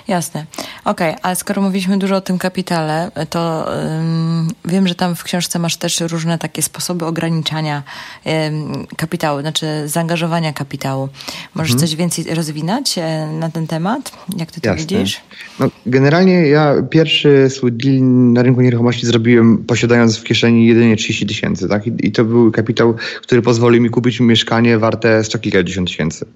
[0.08, 0.46] jasne.
[0.84, 5.24] Okej, okay, ale skoro mówiliśmy dużo o tym kapitale, to um, wiem, że tam w
[5.24, 7.82] książce masz też różne takie sposoby ograniczania
[8.24, 11.08] um, kapitału, znaczy zaangażowania kapitału.
[11.54, 11.88] Możesz mhm.
[11.88, 14.12] coś więcej rozwinąć e, na ten temat?
[14.36, 14.80] Jak ty to Jasne.
[14.80, 15.20] widzisz?
[15.60, 18.02] No, generalnie ja pierwszy swój deal
[18.32, 21.68] na rynku nieruchomości zrobiłem posiadając w kieszeni jedynie 30 tysięcy.
[21.68, 21.86] Tak?
[21.86, 26.26] I, I, to był kapitał, który pozwolił mi kupić mieszkanie warte sto kilkadziesiąt tysięcy.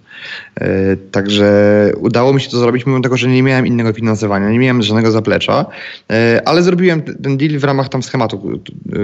[0.54, 1.50] E, także
[1.96, 5.10] udało mi się to zrobić, mimo tego, że nie miałem innego finansowania, nie miałem żadnego
[5.10, 5.66] zaplecza,
[6.10, 8.60] e, ale zrobiłem ten deal w ramach tam schematu,
[8.92, 8.98] e,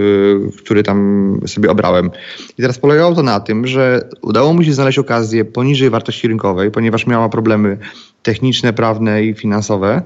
[0.59, 2.11] który tam sobie obrałem.
[2.59, 6.71] I teraz polegało to na tym, że udało mi się znaleźć okazję poniżej wartości rynkowej,
[6.71, 7.79] ponieważ miała problemy
[8.27, 10.03] techniczne, prawne i finansowe.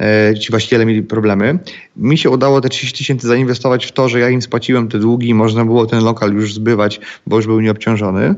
[0.00, 1.58] E, ci właściciele mieli problemy.
[1.96, 5.28] Mi się udało te 30 tysięcy zainwestować w to, że ja im spłaciłem te długi
[5.28, 8.34] i można było ten lokal już zbywać, bo już był nieobciążony.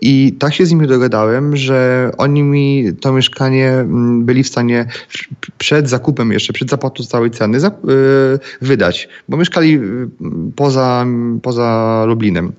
[0.00, 4.86] I tak się z nimi dogadałem, że oni mi to mieszkanie mm, byli w stanie
[5.58, 7.70] przed zakupem jeszcze, przed zapłatą całej ceny e,
[8.62, 9.80] wydać, bo mieszkali e,
[10.56, 11.06] poza,
[11.42, 12.52] poza Lublinem.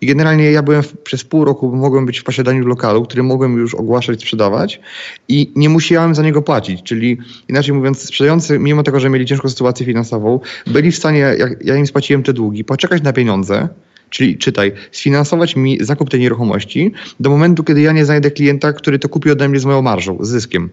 [0.00, 3.74] I generalnie ja byłem przez pół roku, mogłem być w posiadaniu lokalu, który mogłem już
[3.74, 4.80] ogłaszać, sprzedawać
[5.28, 9.48] i nie musiałem za niego płacić, czyli inaczej mówiąc, sprzedający, mimo tego, że mieli ciężką
[9.48, 13.68] sytuację finansową, byli w stanie, jak ja im spłaciłem te długi, poczekać na pieniądze,
[14.12, 18.98] Czyli czytaj, sfinansować mi zakup tej nieruchomości do momentu, kiedy ja nie znajdę klienta, który
[18.98, 20.70] to kupi ode mnie z moją marżą, z zyskiem.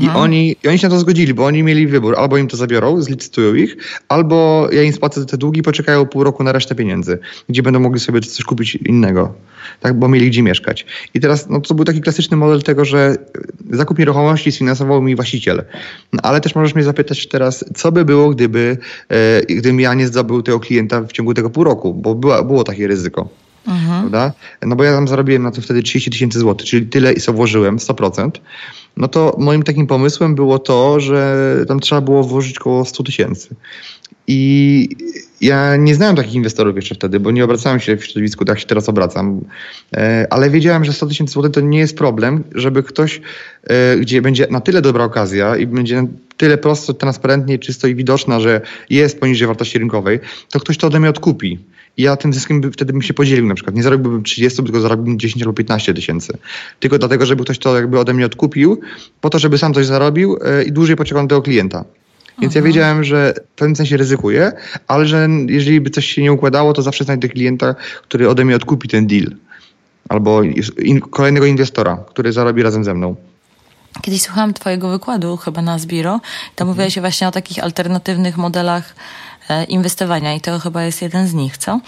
[0.00, 2.14] I, oni, I oni się na to zgodzili, bo oni mieli wybór.
[2.18, 3.76] Albo im to zabiorą, zlicytują ich,
[4.08, 7.18] albo ja im spłacę te długi, poczekają pół roku na resztę pieniędzy,
[7.48, 9.34] gdzie będą mogli sobie coś kupić innego,
[9.80, 10.86] tak, bo mieli gdzie mieszkać.
[11.14, 13.16] I teraz no, to był taki klasyczny model tego, że
[13.70, 15.64] zakup nieruchomości sfinansował mi właściciel.
[16.12, 20.06] No, ale też możesz mnie zapytać teraz, co by było, gdyby, e, gdybym ja nie
[20.06, 23.28] zdobył tego klienta w ciągu tego pół roku, bo była, było takie ryzyko.
[23.66, 24.00] Mhm.
[24.00, 24.32] Prawda?
[24.62, 27.76] No bo ja tam zarobiłem na to wtedy 30 tysięcy złotych, czyli tyle, co włożyłem,
[27.76, 28.30] 100%.
[28.96, 31.36] No to moim takim pomysłem było to, że
[31.68, 33.54] tam trzeba było włożyć około 100 tysięcy.
[34.34, 34.88] I
[35.40, 38.66] ja nie znałem takich inwestorów jeszcze wtedy, bo nie obracałem się w środowisku, tak się
[38.66, 39.40] teraz obracam.
[39.92, 43.20] E, ale wiedziałem, że 100 tysięcy złotych to nie jest problem, żeby ktoś,
[43.64, 47.94] e, gdzie będzie na tyle dobra okazja i będzie na tyle prosto, transparentnie, czysto i
[47.94, 51.58] widoczna, że jest poniżej wartości rynkowej, to ktoś to ode mnie odkupi.
[51.98, 53.76] Ja tym zyskiem by, wtedy bym się podzielił na przykład.
[53.76, 56.38] Nie zarobiłbym 30, tylko zarobiłbym 10 albo 15 tysięcy.
[56.80, 58.80] Tylko dlatego, żeby ktoś to jakby ode mnie odkupił,
[59.20, 61.84] po to, żeby sam coś zarobił e, i dłużej na tego klienta.
[62.38, 64.52] Więc ja wiedziałem, że w pewnym sensie ryzykuję,
[64.88, 68.56] ale że jeżeli by coś się nie układało, to zawsze znajdę klienta, który ode mnie
[68.56, 69.26] odkupi ten deal.
[70.08, 73.16] Albo in, kolejnego inwestora, który zarobi razem ze mną.
[74.02, 76.68] Kiedyś słuchałam Twojego wykładu, chyba na Zbiro, tam mhm.
[76.68, 78.94] mówiłeś właśnie o takich alternatywnych modelach
[79.48, 81.80] e, inwestowania i to chyba jest jeden z nich, co?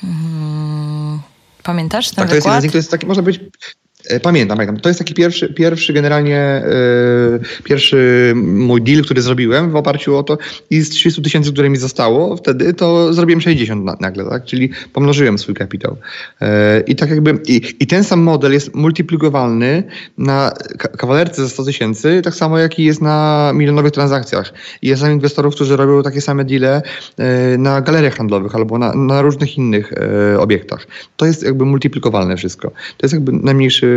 [0.00, 1.20] Hmm.
[1.62, 2.34] Pamiętasz ten tak, to wykład?
[2.34, 3.40] jest jeden z nich, to jest taki, może być
[4.22, 4.80] pamiętam, pamiętam.
[4.80, 6.62] To jest taki pierwszy, pierwszy generalnie
[7.32, 10.38] yy, pierwszy mój deal, który zrobiłem w oparciu o to
[10.70, 14.44] i z 300 tysięcy, które mi zostało wtedy, to zrobiłem 60 nagle, tak?
[14.44, 15.96] Czyli pomnożyłem swój kapitał.
[16.40, 16.46] Yy,
[16.86, 19.82] I tak jakby, i, i, ten sam model jest multiplikowalny
[20.18, 20.52] na
[20.98, 24.52] kawalerce za 100 tysięcy, tak samo jak i jest na milionowych transakcjach.
[24.82, 26.82] I jest tam inwestorów, którzy robią takie same deale
[27.18, 27.24] yy,
[27.58, 29.92] na galeriach handlowych albo na, na różnych innych
[30.38, 30.86] obiektach.
[31.16, 32.70] To jest jakby multiplikowalne wszystko.
[32.70, 33.95] To jest jakby najmniejszy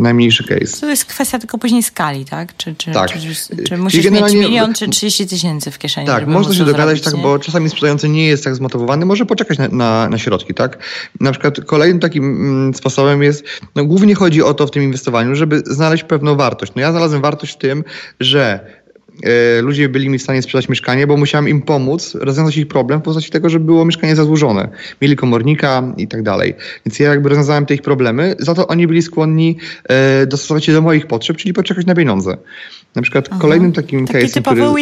[0.00, 0.80] najmniejszy case.
[0.80, 2.56] To jest kwestia tylko później skali, tak?
[2.56, 3.10] Czy, czy, tak.
[3.10, 6.06] czy, czy, czy musisz mieć milion, czy 30 tysięcy w kieszeni?
[6.06, 7.22] Tak, można się dogadać, zrobić, tak, nie?
[7.22, 10.78] bo czasami sprzedający nie jest tak zmotywowany, może poczekać na, na, na środki, tak?
[11.20, 13.44] Na przykład kolejnym takim mm, sposobem jest,
[13.74, 16.72] no głównie chodzi o to w tym inwestowaniu, żeby znaleźć pewną wartość.
[16.76, 17.84] No ja znalazłem wartość w tym,
[18.20, 18.60] że
[19.62, 23.02] ludzie byli mi w stanie sprzedać mieszkanie, bo musiałem im pomóc rozwiązać ich problem w
[23.02, 24.68] postaci tego, że było mieszkanie zadłużone.
[25.02, 26.54] Mieli komornika i tak dalej.
[26.86, 29.56] Więc ja jakby rozwiązałem te ich problemy, za to oni byli skłonni
[29.88, 32.36] e, dostosować się do moich potrzeb, czyli poczekać na pieniądze.
[32.94, 33.40] Na przykład Aha.
[33.40, 34.72] kolejnym takim Taki case'em, typowy który...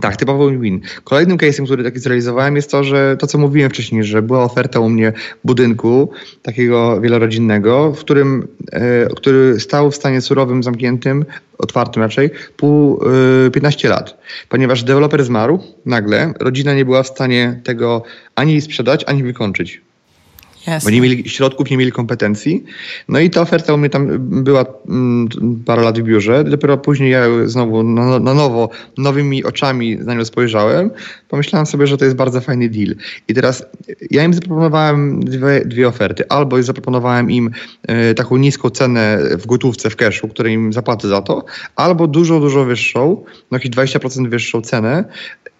[0.00, 0.80] Tak, typowo win-win.
[1.04, 4.80] Kolejnym case'em, który taki zrealizowałem jest to, że to, co mówiłem wcześniej, że była oferta
[4.80, 5.12] u mnie
[5.44, 6.10] budynku
[6.42, 11.24] takiego wielorodzinnego, w którym, e, który stał w stanie surowym, zamkniętym,
[11.58, 13.00] otwartym raczej, pół,
[13.46, 14.18] e, 15 lat.
[14.48, 18.02] Ponieważ deweloper zmarł nagle, rodzina nie była w stanie tego
[18.34, 19.85] ani sprzedać, ani wykończyć.
[20.66, 20.90] Jasne.
[20.90, 22.64] Bo nie mieli środków, nie mieli kompetencji.
[23.08, 25.28] No i ta oferta u mnie tam była mm,
[25.64, 26.44] parę lat w biurze.
[26.44, 30.90] Dopiero później ja znowu na, na nowo, nowymi oczami na nią spojrzałem.
[31.28, 32.94] Pomyślałem sobie, że to jest bardzo fajny deal.
[33.28, 33.66] I teraz
[34.10, 36.28] ja im zaproponowałem dwie, dwie oferty.
[36.28, 37.50] Albo zaproponowałem im
[37.82, 41.44] e, taką niską cenę w gotówce, w cashu, której im zapłacę za to,
[41.76, 45.04] albo dużo, dużo wyższą, no jakieś 20% wyższą cenę,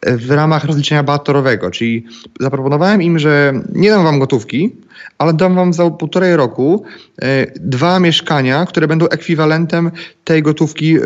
[0.06, 2.04] w ramach rozliczenia batorowego, czyli
[2.40, 4.72] zaproponowałem im, że nie dam wam gotówki,
[5.18, 6.84] ale dam wam za półtorej roku
[7.22, 9.90] e, dwa mieszkania, które będą ekwiwalentem
[10.24, 11.00] tej gotówki, e,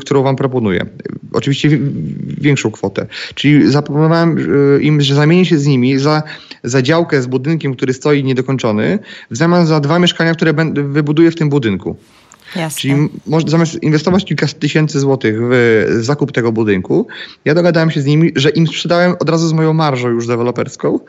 [0.00, 0.86] którą wam proponuję.
[1.32, 1.78] Oczywiście
[2.38, 3.06] większą kwotę.
[3.34, 6.22] Czyli zaproponowałem e, im, że zamienię się z nimi za,
[6.64, 8.98] za działkę z budynkiem, który stoi niedokończony,
[9.30, 11.96] w zamian za dwa mieszkania, które wybuduję w tym budynku.
[12.56, 12.80] Jasne.
[12.80, 13.08] Czyli
[13.46, 17.06] zamiast inwestować kilka tysięcy złotych w zakup tego budynku,
[17.44, 21.00] ja dogadałem się z nimi, że im sprzedałem od razu z moją marżą już deweloperską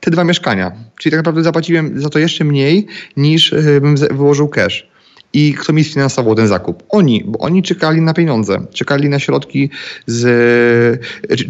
[0.00, 0.72] te dwa mieszkania.
[1.00, 4.88] Czyli tak naprawdę zapłaciłem za to jeszcze mniej niż e, bym wyłożył cash
[5.32, 6.82] i kto mi sfinansował ten zakup?
[6.88, 9.70] Oni, bo oni czekali na pieniądze, czekali na środki
[10.06, 11.00] z,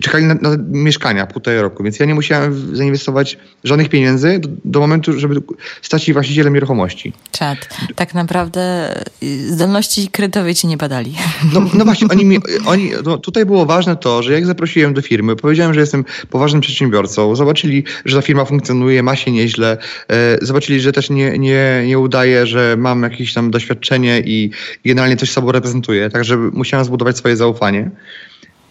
[0.00, 4.80] czekali na, na mieszkania półtorej roku, więc ja nie musiałem zainwestować żadnych pieniędzy do, do
[4.80, 5.42] momentu, żeby
[5.82, 7.12] stać się właścicielem nieruchomości.
[7.32, 7.58] Czad,
[7.94, 11.14] tak naprawdę y, zdolności kredytowej ci nie badali.
[11.52, 15.02] No, no właśnie, oni, mi, oni no tutaj było ważne to, że jak zaprosiłem do
[15.02, 20.38] firmy, powiedziałem, że jestem poważnym przedsiębiorcą, zobaczyli, że ta firma funkcjonuje, ma się nieźle, e,
[20.42, 24.50] zobaczyli, że też nie, nie, nie udaje, że mam jakieś tam doświadczenie doświadczenie i
[24.85, 27.90] generalnie coś sobą reprezentuje, także musiałem zbudować swoje zaufanie.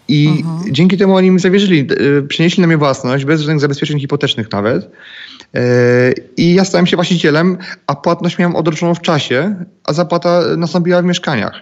[0.07, 0.73] I mhm.
[0.73, 1.87] dzięki temu oni mi zawierzyli,
[2.19, 4.89] e, przynieśli na mnie własność, bez żadnych zabezpieczeń hipotecznych nawet.
[5.55, 5.61] E,
[6.37, 7.57] I ja stałem się właścicielem,
[7.87, 11.61] a płatność miałem odroczoną w czasie, a zapłata nastąpiła w mieszkaniach.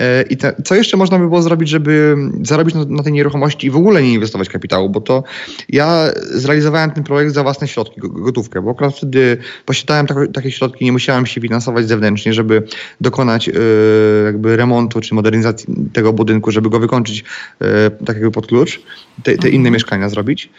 [0.00, 3.66] E, I te, co jeszcze można by było zrobić, żeby zarobić na, na tej nieruchomości
[3.66, 4.90] i w ogóle nie inwestować kapitału?
[4.90, 5.24] Bo to
[5.68, 10.84] ja zrealizowałem ten projekt za własne środki, gotówkę, bo akurat wtedy posiadałem tak, takie środki,
[10.84, 12.62] nie musiałem się finansować zewnętrznie, żeby
[13.00, 13.52] dokonać e,
[14.24, 17.24] jakby remontu czy modernizacji tego budynku, żeby go wykończyć
[18.04, 18.80] tak jakby pod klucz,
[19.22, 19.72] te, te inne mhm.
[19.72, 20.50] mieszkania zrobić.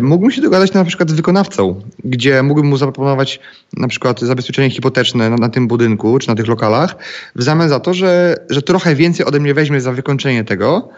[0.00, 3.40] Mógłbym się dogadać na przykład z wykonawcą, gdzie mógłbym mu zaproponować
[3.76, 6.96] na przykład zabezpieczenie hipoteczne na, na tym budynku czy na tych lokalach,
[7.36, 10.88] w zamian za to, że, że trochę więcej ode mnie weźmie za wykończenie tego,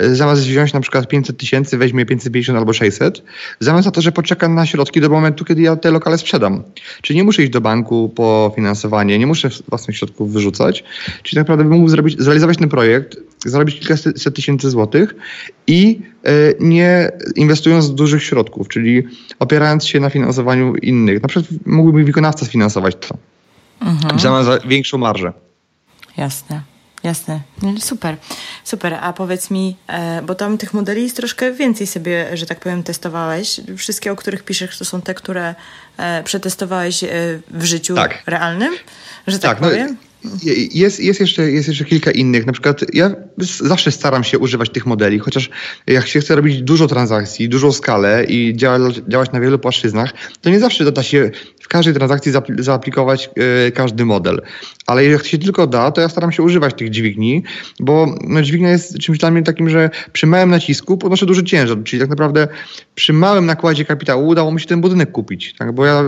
[0.00, 3.22] zamiast wziąć na przykład 500 tysięcy, weźmie 550 albo 600,
[3.60, 6.62] zamiast za to, że poczeka na środki do momentu, kiedy ja te lokale sprzedam.
[7.02, 10.84] Czyli nie muszę iść do banku po finansowanie, nie muszę własnych środków wyrzucać,
[11.22, 15.14] czyli tak naprawdę bym mógł zrobić, zrealizować ten projekt, zarobić kilkaset tysięcy złotych
[15.66, 16.30] i e,
[16.60, 19.02] nie inwestując dużych środków, czyli
[19.38, 21.22] opierając się na finansowaniu innych.
[21.22, 23.16] Na przykład mógłby wykonawca sfinansować to.
[23.80, 24.18] Mhm.
[24.18, 25.32] W zamian za większą marżę.
[26.16, 26.75] Jasne.
[27.06, 28.16] Jasne, no, super,
[28.64, 28.94] super.
[29.00, 32.82] A powiedz mi, e, bo tam tych modeli jest troszkę więcej sobie, że tak powiem,
[32.82, 33.60] testowałeś.
[33.76, 35.54] Wszystkie, o których piszesz, to są te, które
[35.96, 37.08] e, przetestowałeś e,
[37.50, 38.22] w życiu tak.
[38.26, 38.74] realnym,
[39.26, 39.96] że tak, tak no, powiem?
[40.74, 42.46] Jest, jest, jeszcze, jest jeszcze kilka innych.
[42.46, 43.10] Na przykład ja
[43.60, 45.50] zawsze staram się używać tych modeli, chociaż
[45.86, 50.50] jak się chce robić dużo transakcji, dużą skalę i działać, działać na wielu płaszczyznach, to
[50.50, 51.30] nie zawsze da się
[51.66, 54.42] w każdej transakcji zaaplikować yy, każdy model.
[54.86, 57.42] Ale jak się tylko da, to ja staram się używać tych dźwigni,
[57.80, 61.78] bo no, dźwignia jest czymś dla mnie takim, że przy małym nacisku podnoszę duży ciężar,
[61.84, 62.48] czyli tak naprawdę
[62.94, 65.72] przy małym nakładzie kapitału udało mi się ten budynek kupić, tak?
[65.72, 66.02] bo ja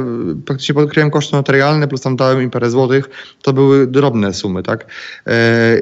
[0.46, 3.08] praktycznie podkryłem koszty notarialne, plus tam dałem im parę złotych,
[3.42, 4.62] to były drobne sumy.
[4.62, 4.86] Tak?
[5.26, 5.80] E,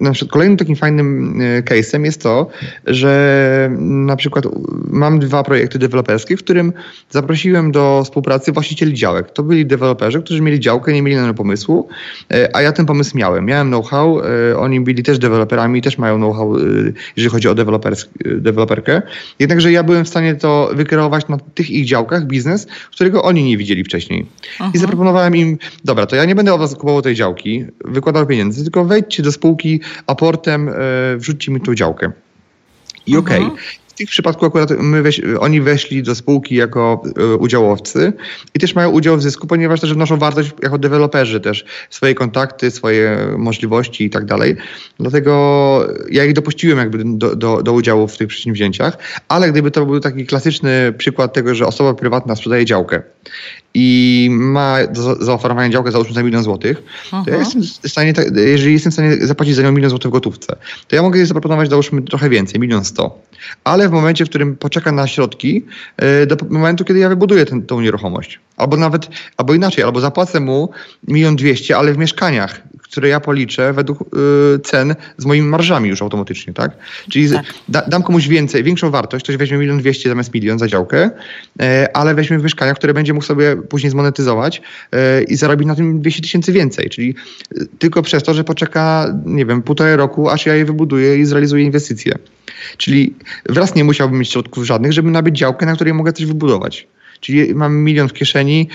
[0.00, 2.48] na przykład kolejnym takim fajnym e, case'em jest to,
[2.86, 4.44] że na przykład
[4.90, 6.72] mam dwa projekty deweloperskie, w którym
[7.10, 9.30] zaprosiłem do współpracy właścicieli działek.
[9.30, 11.88] To byli deweloperzy, którzy mieli działkę, nie mieli na pomysłu,
[12.32, 13.44] e, a ja ten pomysł miałem.
[13.44, 14.20] Miałem know-how,
[14.56, 16.56] oni byli też deweloperami, też mają know-how,
[17.16, 17.54] jeżeli chodzi o
[18.24, 19.02] deweloperkę.
[19.38, 23.56] Jednakże ja byłem w stanie to wykreować na tych ich działkach biznes, którego oni nie
[23.56, 24.26] widzieli wcześniej.
[24.58, 24.70] Aha.
[24.74, 28.62] I zaproponowałem im, dobra, to ja nie będę od was kupował tej działki, wykładał pieniędzy,
[28.62, 30.72] tylko wejdźcie do spółki aportem, e,
[31.16, 32.12] wrzućcie mi tą działkę.
[33.06, 33.56] I okej, okay.
[33.92, 38.12] W tych przypadku akurat my weś, oni weszli do spółki jako y, udziałowcy
[38.54, 42.70] i też mają udział w zysku, ponieważ też wnoszą wartość jako deweloperzy też, swoje kontakty,
[42.70, 44.56] swoje możliwości i tak dalej.
[45.00, 49.86] Dlatego ja ich dopuściłem jakby do, do, do udziału w tych przedsięwzięciach, ale gdyby to
[49.86, 53.02] był taki klasyczny przykład tego, że osoba prywatna sprzedaje działkę
[53.74, 58.72] i ma do zaoferowania działkę załóżmy za milion złotych, to ja jestem w stanie, jeżeli
[58.72, 60.56] jestem w stanie zapłacić za nią milion złotych w gotówce,
[60.88, 63.18] to ja mogę jej zaproponować załóżmy trochę więcej, milion sto.
[63.64, 65.64] Ale w momencie, w którym poczeka na środki,
[65.96, 68.40] e, do momentu, kiedy ja wybuduję tą nieruchomość.
[68.56, 70.68] Albo nawet, albo inaczej, albo zapłacę mu
[71.08, 76.02] milion dwieście, ale w mieszkaniach, które ja policzę według y, cen z moimi marżami już
[76.02, 76.76] automatycznie, tak?
[77.10, 77.44] Czyli tak.
[77.68, 81.10] Da, dam komuś więcej, większą wartość, ktoś weźmie milion dwieście zamiast milion za działkę,
[81.62, 84.62] y, ale weźmie w mieszkaniach, które będzie mógł sobie później zmonetyzować
[84.94, 87.14] y, i zarobić na tym 200 tysięcy więcej, czyli
[87.78, 91.64] tylko przez to, że poczeka, nie wiem, półtorej roku, aż ja je wybuduję i zrealizuję
[91.64, 92.18] inwestycje.
[92.76, 93.14] Czyli
[93.48, 96.86] wraz nie musiałbym mieć środków żadnych, żeby nabyć działkę, na której mogę coś wybudować.
[97.20, 98.68] Czyli mam milion w kieszeni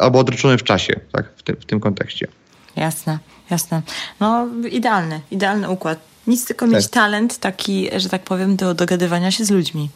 [0.00, 2.28] albo odroczony w czasie, tak, w tym, w tym kontekście.
[2.76, 3.18] Jasne,
[3.50, 3.82] jasne.
[4.20, 5.98] No idealny, idealny układ.
[6.26, 6.92] Nic tylko mieć tak.
[6.92, 9.90] talent taki, że tak powiem, do dogadywania się z ludźmi.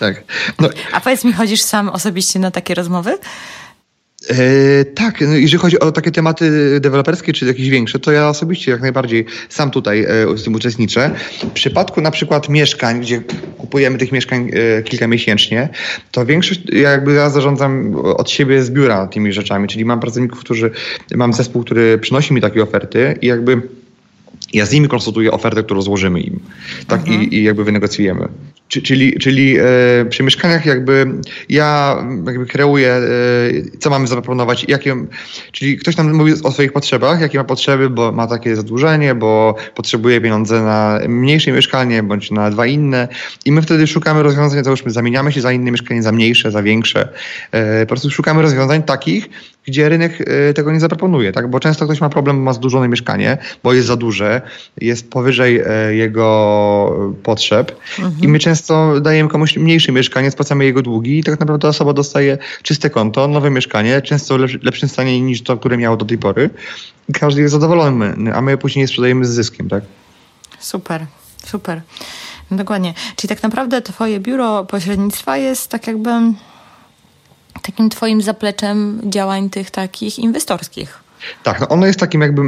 [0.00, 0.24] Tak.
[0.60, 0.68] No.
[0.92, 3.18] A powiedz mi, chodzisz sam osobiście na takie rozmowy?
[4.30, 8.70] E, tak, no, jeżeli chodzi o takie tematy deweloperskie czy jakieś większe, to ja osobiście
[8.70, 11.10] jak najbardziej sam tutaj e, z tym uczestniczę.
[11.42, 13.22] W przypadku na przykład mieszkań, gdzie
[13.58, 15.68] kupujemy tych mieszkań e, kilka miesięcznie,
[16.10, 20.70] to większość, jakby ja zarządzam od siebie z biura tymi rzeczami, czyli mam pracowników, którzy,
[21.14, 23.62] mam zespół, który przynosi mi takie oferty i jakby
[24.52, 26.40] ja z nimi konsultuję ofertę, którą złożymy im.
[26.86, 27.22] Tak, mhm.
[27.22, 28.28] i, i jakby wynegocjujemy.
[28.68, 29.64] Czyli, czyli e,
[30.10, 31.06] przy mieszkaniach jakby
[31.48, 33.02] ja jakby kreuję, e,
[33.78, 34.96] co mamy zaproponować, jakie,
[35.52, 39.54] czyli ktoś nam mówi o swoich potrzebach, jakie ma potrzeby, bo ma takie zadłużenie, bo
[39.74, 43.08] potrzebuje pieniądze na mniejsze mieszkanie, bądź na dwa inne
[43.44, 47.08] i my wtedy szukamy rozwiązań, załóżmy zamieniamy się za inne mieszkanie, za mniejsze, za większe.
[47.52, 49.28] E, po prostu szukamy rozwiązań takich,
[49.66, 51.50] gdzie rynek e, tego nie zaproponuje, tak?
[51.50, 54.42] Bo często ktoś ma problem, ma zdłużone mieszkanie, bo jest za duże,
[54.80, 58.22] jest powyżej e, jego potrzeb mhm.
[58.22, 62.38] i my często dajemy komuś mniejsze mieszkanie, spłacamy jego długi i tak naprawdę osoba dostaje
[62.62, 66.50] czyste konto, nowe mieszkanie, często w lepszym stanie niż to, które miało do tej pory.
[67.08, 69.84] I każdy jest zadowolony, a my później sprzedajemy z zyskiem, tak?
[70.58, 71.06] Super,
[71.44, 71.80] super.
[72.50, 72.94] Dokładnie.
[73.16, 76.10] Czyli tak naprawdę twoje biuro pośrednictwa jest tak jakby
[77.66, 81.06] takim twoim zapleczem działań tych takich inwestorskich.
[81.42, 82.42] Tak, no ono jest takim jakby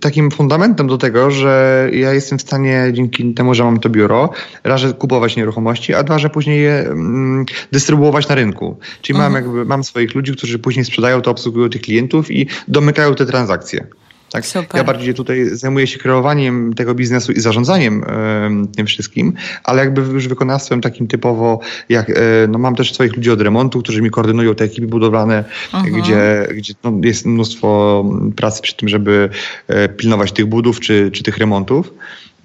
[0.00, 4.30] takim fundamentem do tego, że ja jestem w stanie dzięki temu, że mam to biuro,
[4.64, 8.78] raz, że kupować nieruchomości, a dwa, że później je mm, dystrybuować na rynku.
[9.02, 9.32] Czyli mhm.
[9.32, 13.26] mam jakby mam swoich ludzi, którzy później sprzedają to, obsługują tych klientów i domykają te
[13.26, 13.86] transakcje.
[14.32, 14.44] Tak?
[14.74, 19.32] Ja bardziej tutaj zajmuję się kreowaniem tego biznesu i zarządzaniem e, tym wszystkim,
[19.64, 22.14] ale jakby już wykonawstwem takim typowo, jak e,
[22.48, 26.02] no mam też swoich ludzi od remontu, którzy mi koordynują te ekipy budowlane, mhm.
[26.02, 28.04] gdzie, gdzie no, jest mnóstwo
[28.36, 29.30] pracy przy tym, żeby
[29.68, 31.92] e, pilnować tych budów czy, czy tych remontów.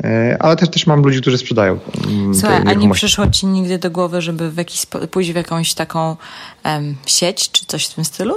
[0.03, 1.79] E, ale też, też mam ludzi, którzy sprzedają.
[2.33, 6.15] Słuchaj, a nie przyszło ci nigdy do głowy, żeby w jakiś, pójść w jakąś taką
[6.65, 8.33] um, sieć czy coś w tym stylu?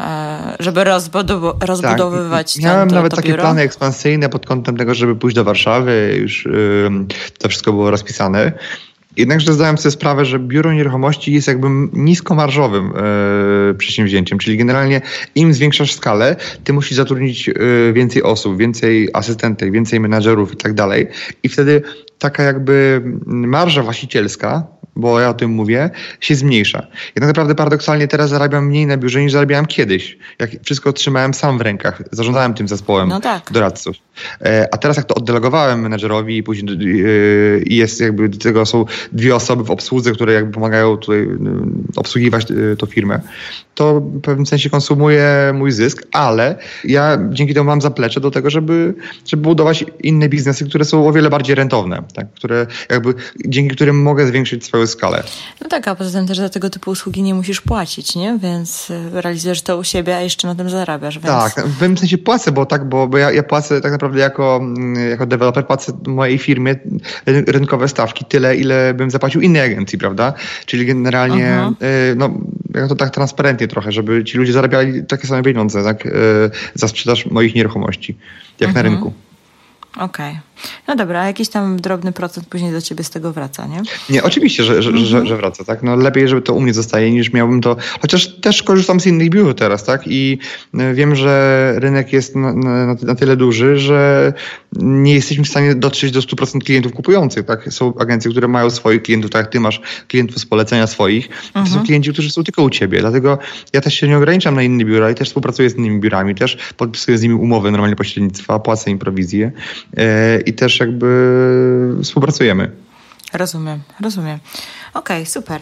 [0.00, 2.64] E, żeby rozbudow rozbudowywać tak.
[2.64, 3.42] Miałem ten, to, nawet to takie biuro.
[3.42, 6.16] plany ekspansyjne pod kątem tego, żeby pójść do Warszawy.
[6.20, 6.90] Już yy,
[7.38, 8.52] to wszystko było rozpisane.
[9.16, 12.92] Jednakże zdałem sobie sprawę, że biuro nieruchomości jest jakby niskomarżowym
[13.68, 15.00] yy, przedsięwzięciem, czyli generalnie
[15.34, 20.74] im zwiększasz skalę, ty musisz zatrudnić yy, więcej osób, więcej asystentek, więcej menadżerów i tak
[20.74, 21.06] dalej.
[21.42, 21.82] I wtedy
[22.18, 24.66] taka jakby marża właścicielska
[24.98, 25.90] bo ja o tym mówię,
[26.20, 26.78] się zmniejsza.
[27.14, 30.18] Ja tak naprawdę paradoksalnie teraz zarabiam mniej na biurze niż zarabiałem kiedyś.
[30.38, 33.52] Jak wszystko trzymałem sam w rękach, zarządzałem tym zespołem no tak.
[33.52, 33.96] doradców.
[34.40, 37.08] E, a teraz jak to oddelegowałem menedżerowi i później e,
[37.66, 41.28] jest jakby do tego są dwie osoby w obsłudze, które jakby pomagają tutaj e,
[41.96, 42.46] obsługiwać
[42.78, 43.20] tą firmę,
[43.78, 48.50] to w pewnym sensie konsumuje mój zysk, ale ja dzięki temu mam zaplecze do tego,
[48.50, 48.94] żeby,
[49.26, 52.26] żeby budować inne biznesy, które są o wiele bardziej rentowne, tak?
[52.34, 53.14] które jakby,
[53.46, 55.22] dzięki którym mogę zwiększyć swoją skalę.
[55.60, 58.38] No tak, a poza tym też za tego typu usługi nie musisz płacić, nie?
[58.42, 61.18] Więc realizujesz to u siebie, a jeszcze na tym zarabiasz.
[61.18, 61.26] Więc...
[61.26, 64.60] Tak, w pewnym sensie płacę, bo tak, bo, bo ja, ja płacę tak naprawdę jako,
[65.10, 66.76] jako deweloper, płacę mojej firmie
[67.26, 70.32] rynkowe stawki tyle, ile bym zapłacił innej agencji, prawda?
[70.66, 72.16] Czyli generalnie, -huh.
[72.16, 72.30] no,
[72.74, 76.08] ja to tak transparentnie trochę, żeby ci ludzie zarabiali takie same pieniądze, tak?
[76.74, 78.16] Za sprzedaż moich nieruchomości,
[78.60, 78.74] jak -huh.
[78.74, 78.94] na mhm.
[78.94, 79.12] rynku.
[79.96, 80.30] Okej.
[80.30, 80.47] Okay.
[80.88, 83.82] No dobra, a jakiś tam drobny procent później do ciebie z tego wraca, nie?
[84.10, 85.82] Nie, oczywiście, że, że, że, że, wraca, tak?
[85.82, 89.30] No lepiej, żeby to u mnie zostaje, niż miałbym to, chociaż też korzystam z innych
[89.30, 90.02] biur teraz, tak?
[90.06, 90.38] I
[90.74, 94.32] e, wiem, że rynek jest na, na, na tyle duży, że
[94.76, 97.72] nie jesteśmy w stanie dotrzeć do 100% klientów kupujących, tak?
[97.72, 101.28] Są agencje, które mają swoich klientów, tak jak ty masz klientów z polecenia swoich.
[101.28, 101.86] To są mhm.
[101.86, 103.38] klienci, którzy są tylko u ciebie, dlatego
[103.72, 106.58] ja też się nie ograniczam na inne biura i też współpracuję z innymi biurami, też
[106.76, 109.52] podpisuję z nimi umowy normalnie pośrednictwa, płacę im prowizję.
[110.48, 112.70] I też jakby współpracujemy.
[113.32, 114.38] Rozumiem, rozumiem.
[114.94, 115.60] Okej, okay, super.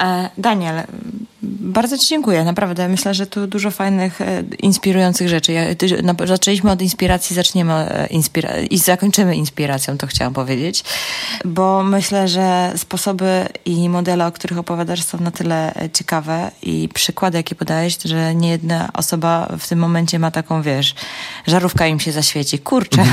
[0.00, 0.82] E, Daniel,
[1.42, 2.88] bardzo Ci dziękuję, naprawdę.
[2.88, 5.76] Myślę, że tu dużo fajnych, e, inspirujących rzeczy.
[6.24, 10.84] Zaczęliśmy od inspiracji, zaczniemy e, inspira i zakończymy inspiracją, to chciałam powiedzieć,
[11.44, 17.36] bo myślę, że sposoby i modele, o których opowiadasz, są na tyle ciekawe i przykłady,
[17.36, 20.94] jakie podałeś, że nie jedna osoba w tym momencie ma taką, wiesz,
[21.46, 22.58] żarówka im się zaświeci.
[22.58, 23.04] Kurczę,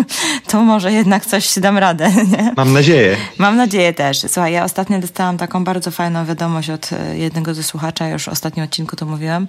[0.50, 2.12] to może jednak coś dam radę.
[2.32, 2.52] Nie?
[2.56, 3.16] Mam nadzieję.
[3.38, 4.18] Mam nadzieję też.
[4.18, 8.28] Słuchaj, ja ostatnio dostałam taką bardzo fajną wiadomość od e, jednego ze słuchacza, już w
[8.28, 9.46] ostatnim odcinku to mówiłam,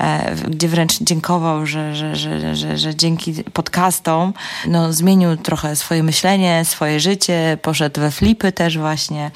[0.00, 4.34] e, gdzie wręcz dziękował, że, że, że, że, że dzięki podcastom
[4.66, 9.30] no, zmienił trochę swoje myślenie, swoje życie, poszedł we flipy też właśnie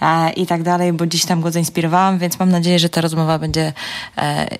[0.00, 3.38] e, i tak dalej, bo dziś tam go zainspirowałam, więc mam nadzieję, że ta rozmowa
[3.38, 3.72] będzie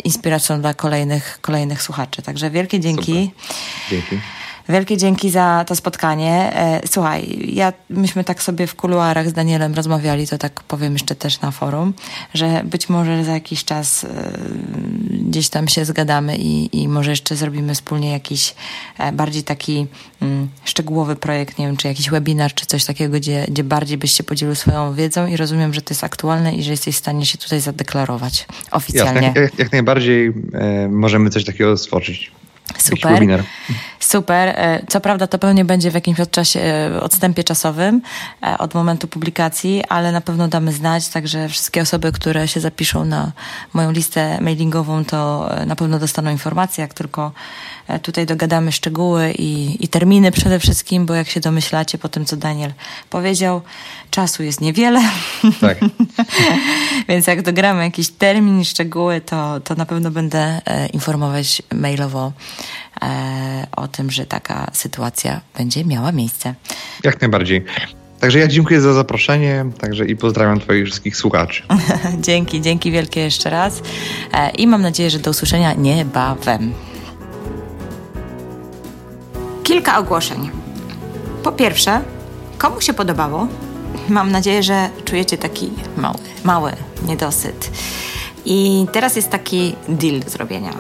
[0.05, 2.23] inspiracją dla kolejnych, kolejnych słuchaczy.
[2.23, 3.13] Także wielkie dzięki.
[3.13, 3.91] Super.
[3.91, 4.42] Dzięki.
[4.69, 6.57] Wielkie dzięki za to spotkanie.
[6.57, 11.15] E, słuchaj, ja, myśmy tak sobie w kuluarach z Danielem rozmawiali, to tak powiem jeszcze
[11.15, 11.95] też na forum,
[12.35, 14.09] że być może za jakiś czas e,
[15.11, 18.55] gdzieś tam się zgadamy i, i może jeszcze zrobimy wspólnie jakiś
[18.99, 19.87] e, bardziej taki
[20.23, 24.13] mm, szczegółowy projekt, nie wiem, czy jakiś webinar, czy coś takiego, gdzie, gdzie bardziej byś
[24.13, 27.27] się podzielił swoją wiedzą i rozumiem, że to jest aktualne i że jesteś w stanie
[27.27, 29.27] się tutaj zadeklarować oficjalnie.
[29.27, 32.33] Jak, jak, jak najbardziej e, możemy coś takiego stworzyć.
[32.79, 33.45] Super.
[34.03, 34.49] Super.
[34.49, 38.03] E, co prawda to pewnie będzie w jakimś odczasie, e, odstępie czasowym
[38.43, 43.05] e, od momentu publikacji, ale na pewno damy znać, także wszystkie osoby, które się zapiszą
[43.05, 43.33] na
[43.73, 47.33] moją listę mailingową, to na pewno dostaną informacje, jak tylko
[48.03, 52.37] tutaj dogadamy szczegóły i, i terminy przede wszystkim, bo jak się domyślacie po tym, co
[52.37, 52.73] Daniel
[53.11, 53.61] powiedział,
[54.11, 55.01] czasu jest niewiele.
[55.61, 55.79] Tak.
[57.09, 60.61] Więc jak dogramy jakiś termin szczegóły, to, to na pewno będę
[60.93, 62.33] informować mailowo
[63.77, 66.55] o tym, że taka sytuacja będzie miała miejsce.
[67.05, 67.65] Jak najbardziej.
[68.21, 71.63] Także ja dziękuję za zaproszenie, także i pozdrawiam Twoich wszystkich słuchaczy.
[72.27, 73.83] dzięki, dzięki wielkie jeszcze raz
[74.33, 76.73] e, i mam nadzieję, że do usłyszenia niebawem.
[79.63, 80.51] Kilka ogłoszeń.
[81.43, 82.01] Po pierwsze,
[82.59, 83.49] komu się podobało?
[84.09, 86.73] Mam nadzieję, że czujecie taki mały, mały
[87.07, 87.71] niedosyt.
[88.47, 90.73] I teraz jest taki deal do zrobienia.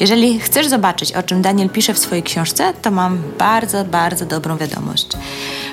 [0.00, 4.56] Jeżeli chcesz zobaczyć, o czym Daniel pisze w swojej książce, to mam bardzo, bardzo dobrą
[4.56, 5.08] wiadomość.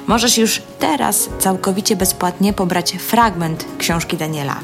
[0.07, 4.59] Możesz już teraz całkowicie bezpłatnie pobrać fragment książki Daniela.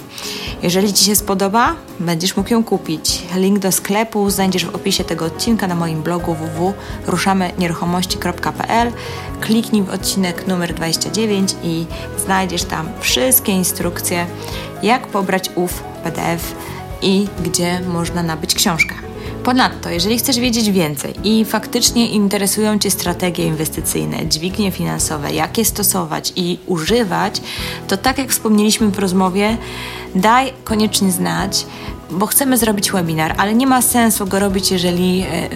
[0.63, 3.21] Jeżeli Ci się spodoba, będziesz mógł ją kupić.
[3.35, 8.91] Link do sklepu znajdziesz w opisie tego odcinka na moim blogu www.ruszamynieruchomości.pl.
[9.41, 11.85] Kliknij w odcinek numer 29 i
[12.25, 14.25] znajdziesz tam wszystkie instrukcje,
[14.83, 16.55] jak pobrać ów PDF
[17.01, 18.95] i gdzie można nabyć książkę.
[19.43, 25.65] Ponadto, jeżeli chcesz wiedzieć więcej i faktycznie interesują Cię strategie inwestycyjne, dźwignie finansowe, jak je
[25.65, 27.41] stosować i używać,
[27.87, 29.57] to tak jak wspomnieliśmy w rozmowie,
[30.15, 31.65] daj koniecznie znać,
[32.11, 35.47] bo chcemy zrobić webinar, ale nie ma sensu go robić, jeżeli e, e,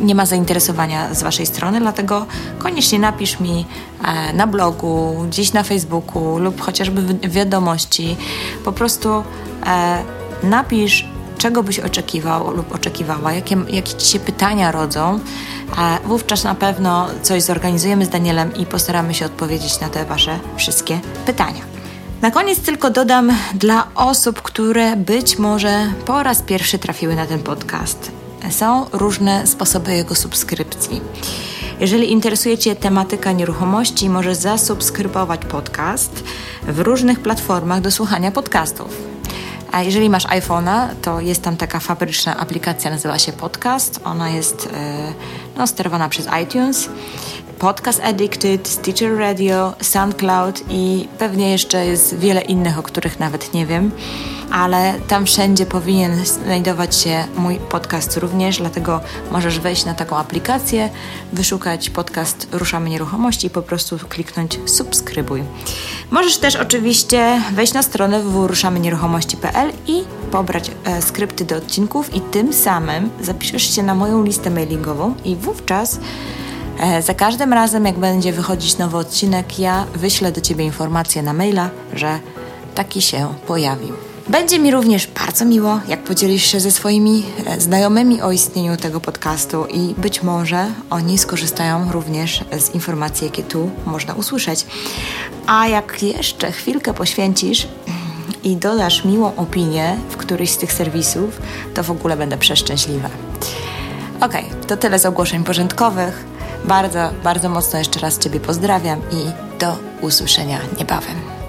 [0.00, 2.26] nie ma zainteresowania z Waszej strony, dlatego
[2.58, 3.66] koniecznie napisz mi
[4.04, 8.16] e, na blogu, gdzieś na Facebooku lub chociażby w wiadomości.
[8.64, 9.24] Po prostu
[10.42, 11.08] napisz
[11.38, 15.20] czego byś oczekiwał lub oczekiwała, jakie, jakie ci się pytania rodzą,
[16.04, 21.00] wówczas na pewno coś zorganizujemy z Danielem i postaramy się odpowiedzieć na te Wasze wszystkie
[21.26, 21.81] pytania.
[22.22, 27.38] Na koniec tylko dodam dla osób, które być może po raz pierwszy trafiły na ten
[27.42, 28.12] podcast.
[28.50, 31.00] Są różne sposoby jego subskrypcji.
[31.80, 36.24] Jeżeli interesuje Cię tematyka nieruchomości, możesz zasubskrybować podcast
[36.62, 39.12] w różnych platformach do słuchania podcastów.
[39.72, 44.00] A jeżeli masz iPhone'a, to jest tam taka fabryczna aplikacja, nazywa się Podcast.
[44.04, 45.12] Ona jest e,
[45.56, 46.88] no, sterowana przez iTunes.
[47.62, 53.66] Podcast Addicted, Stitcher Radio, SoundCloud i pewnie jeszcze jest wiele innych, o których nawet nie
[53.66, 53.90] wiem
[54.52, 59.00] ale tam wszędzie powinien znajdować się mój podcast również, dlatego
[59.30, 60.90] możesz wejść na taką aplikację,
[61.32, 65.42] wyszukać podcast Ruszamy Nieruchomości i po prostu kliknąć subskrybuj.
[66.10, 72.52] Możesz też oczywiście wejść na stronę www.ruszamynieruchomości.pl i pobrać e, skrypty do odcinków i tym
[72.52, 76.00] samym zapiszesz się na moją listę mailingową i wówczas
[77.00, 81.70] za każdym razem, jak będzie wychodzić nowy odcinek, ja wyślę do Ciebie informację na maila,
[81.92, 82.18] że
[82.74, 83.94] taki się pojawił.
[84.28, 89.00] Będzie mi również bardzo miło, jak podzielisz się ze swoimi e, znajomymi o istnieniu tego
[89.00, 94.66] podcastu i być może oni skorzystają również z informacji, jakie tu można usłyszeć.
[95.46, 97.68] A jak jeszcze chwilkę poświęcisz
[98.44, 101.40] i dodasz miłą opinię w któryś z tych serwisów,
[101.74, 103.08] to w ogóle będę przeszczęśliwa.
[104.20, 104.32] Ok,
[104.66, 106.31] to tyle z ogłoszeń porządkowych.
[106.64, 111.41] Bardzo, bardzo mocno jeszcze raz Ciebie pozdrawiam i do usłyszenia niebawem.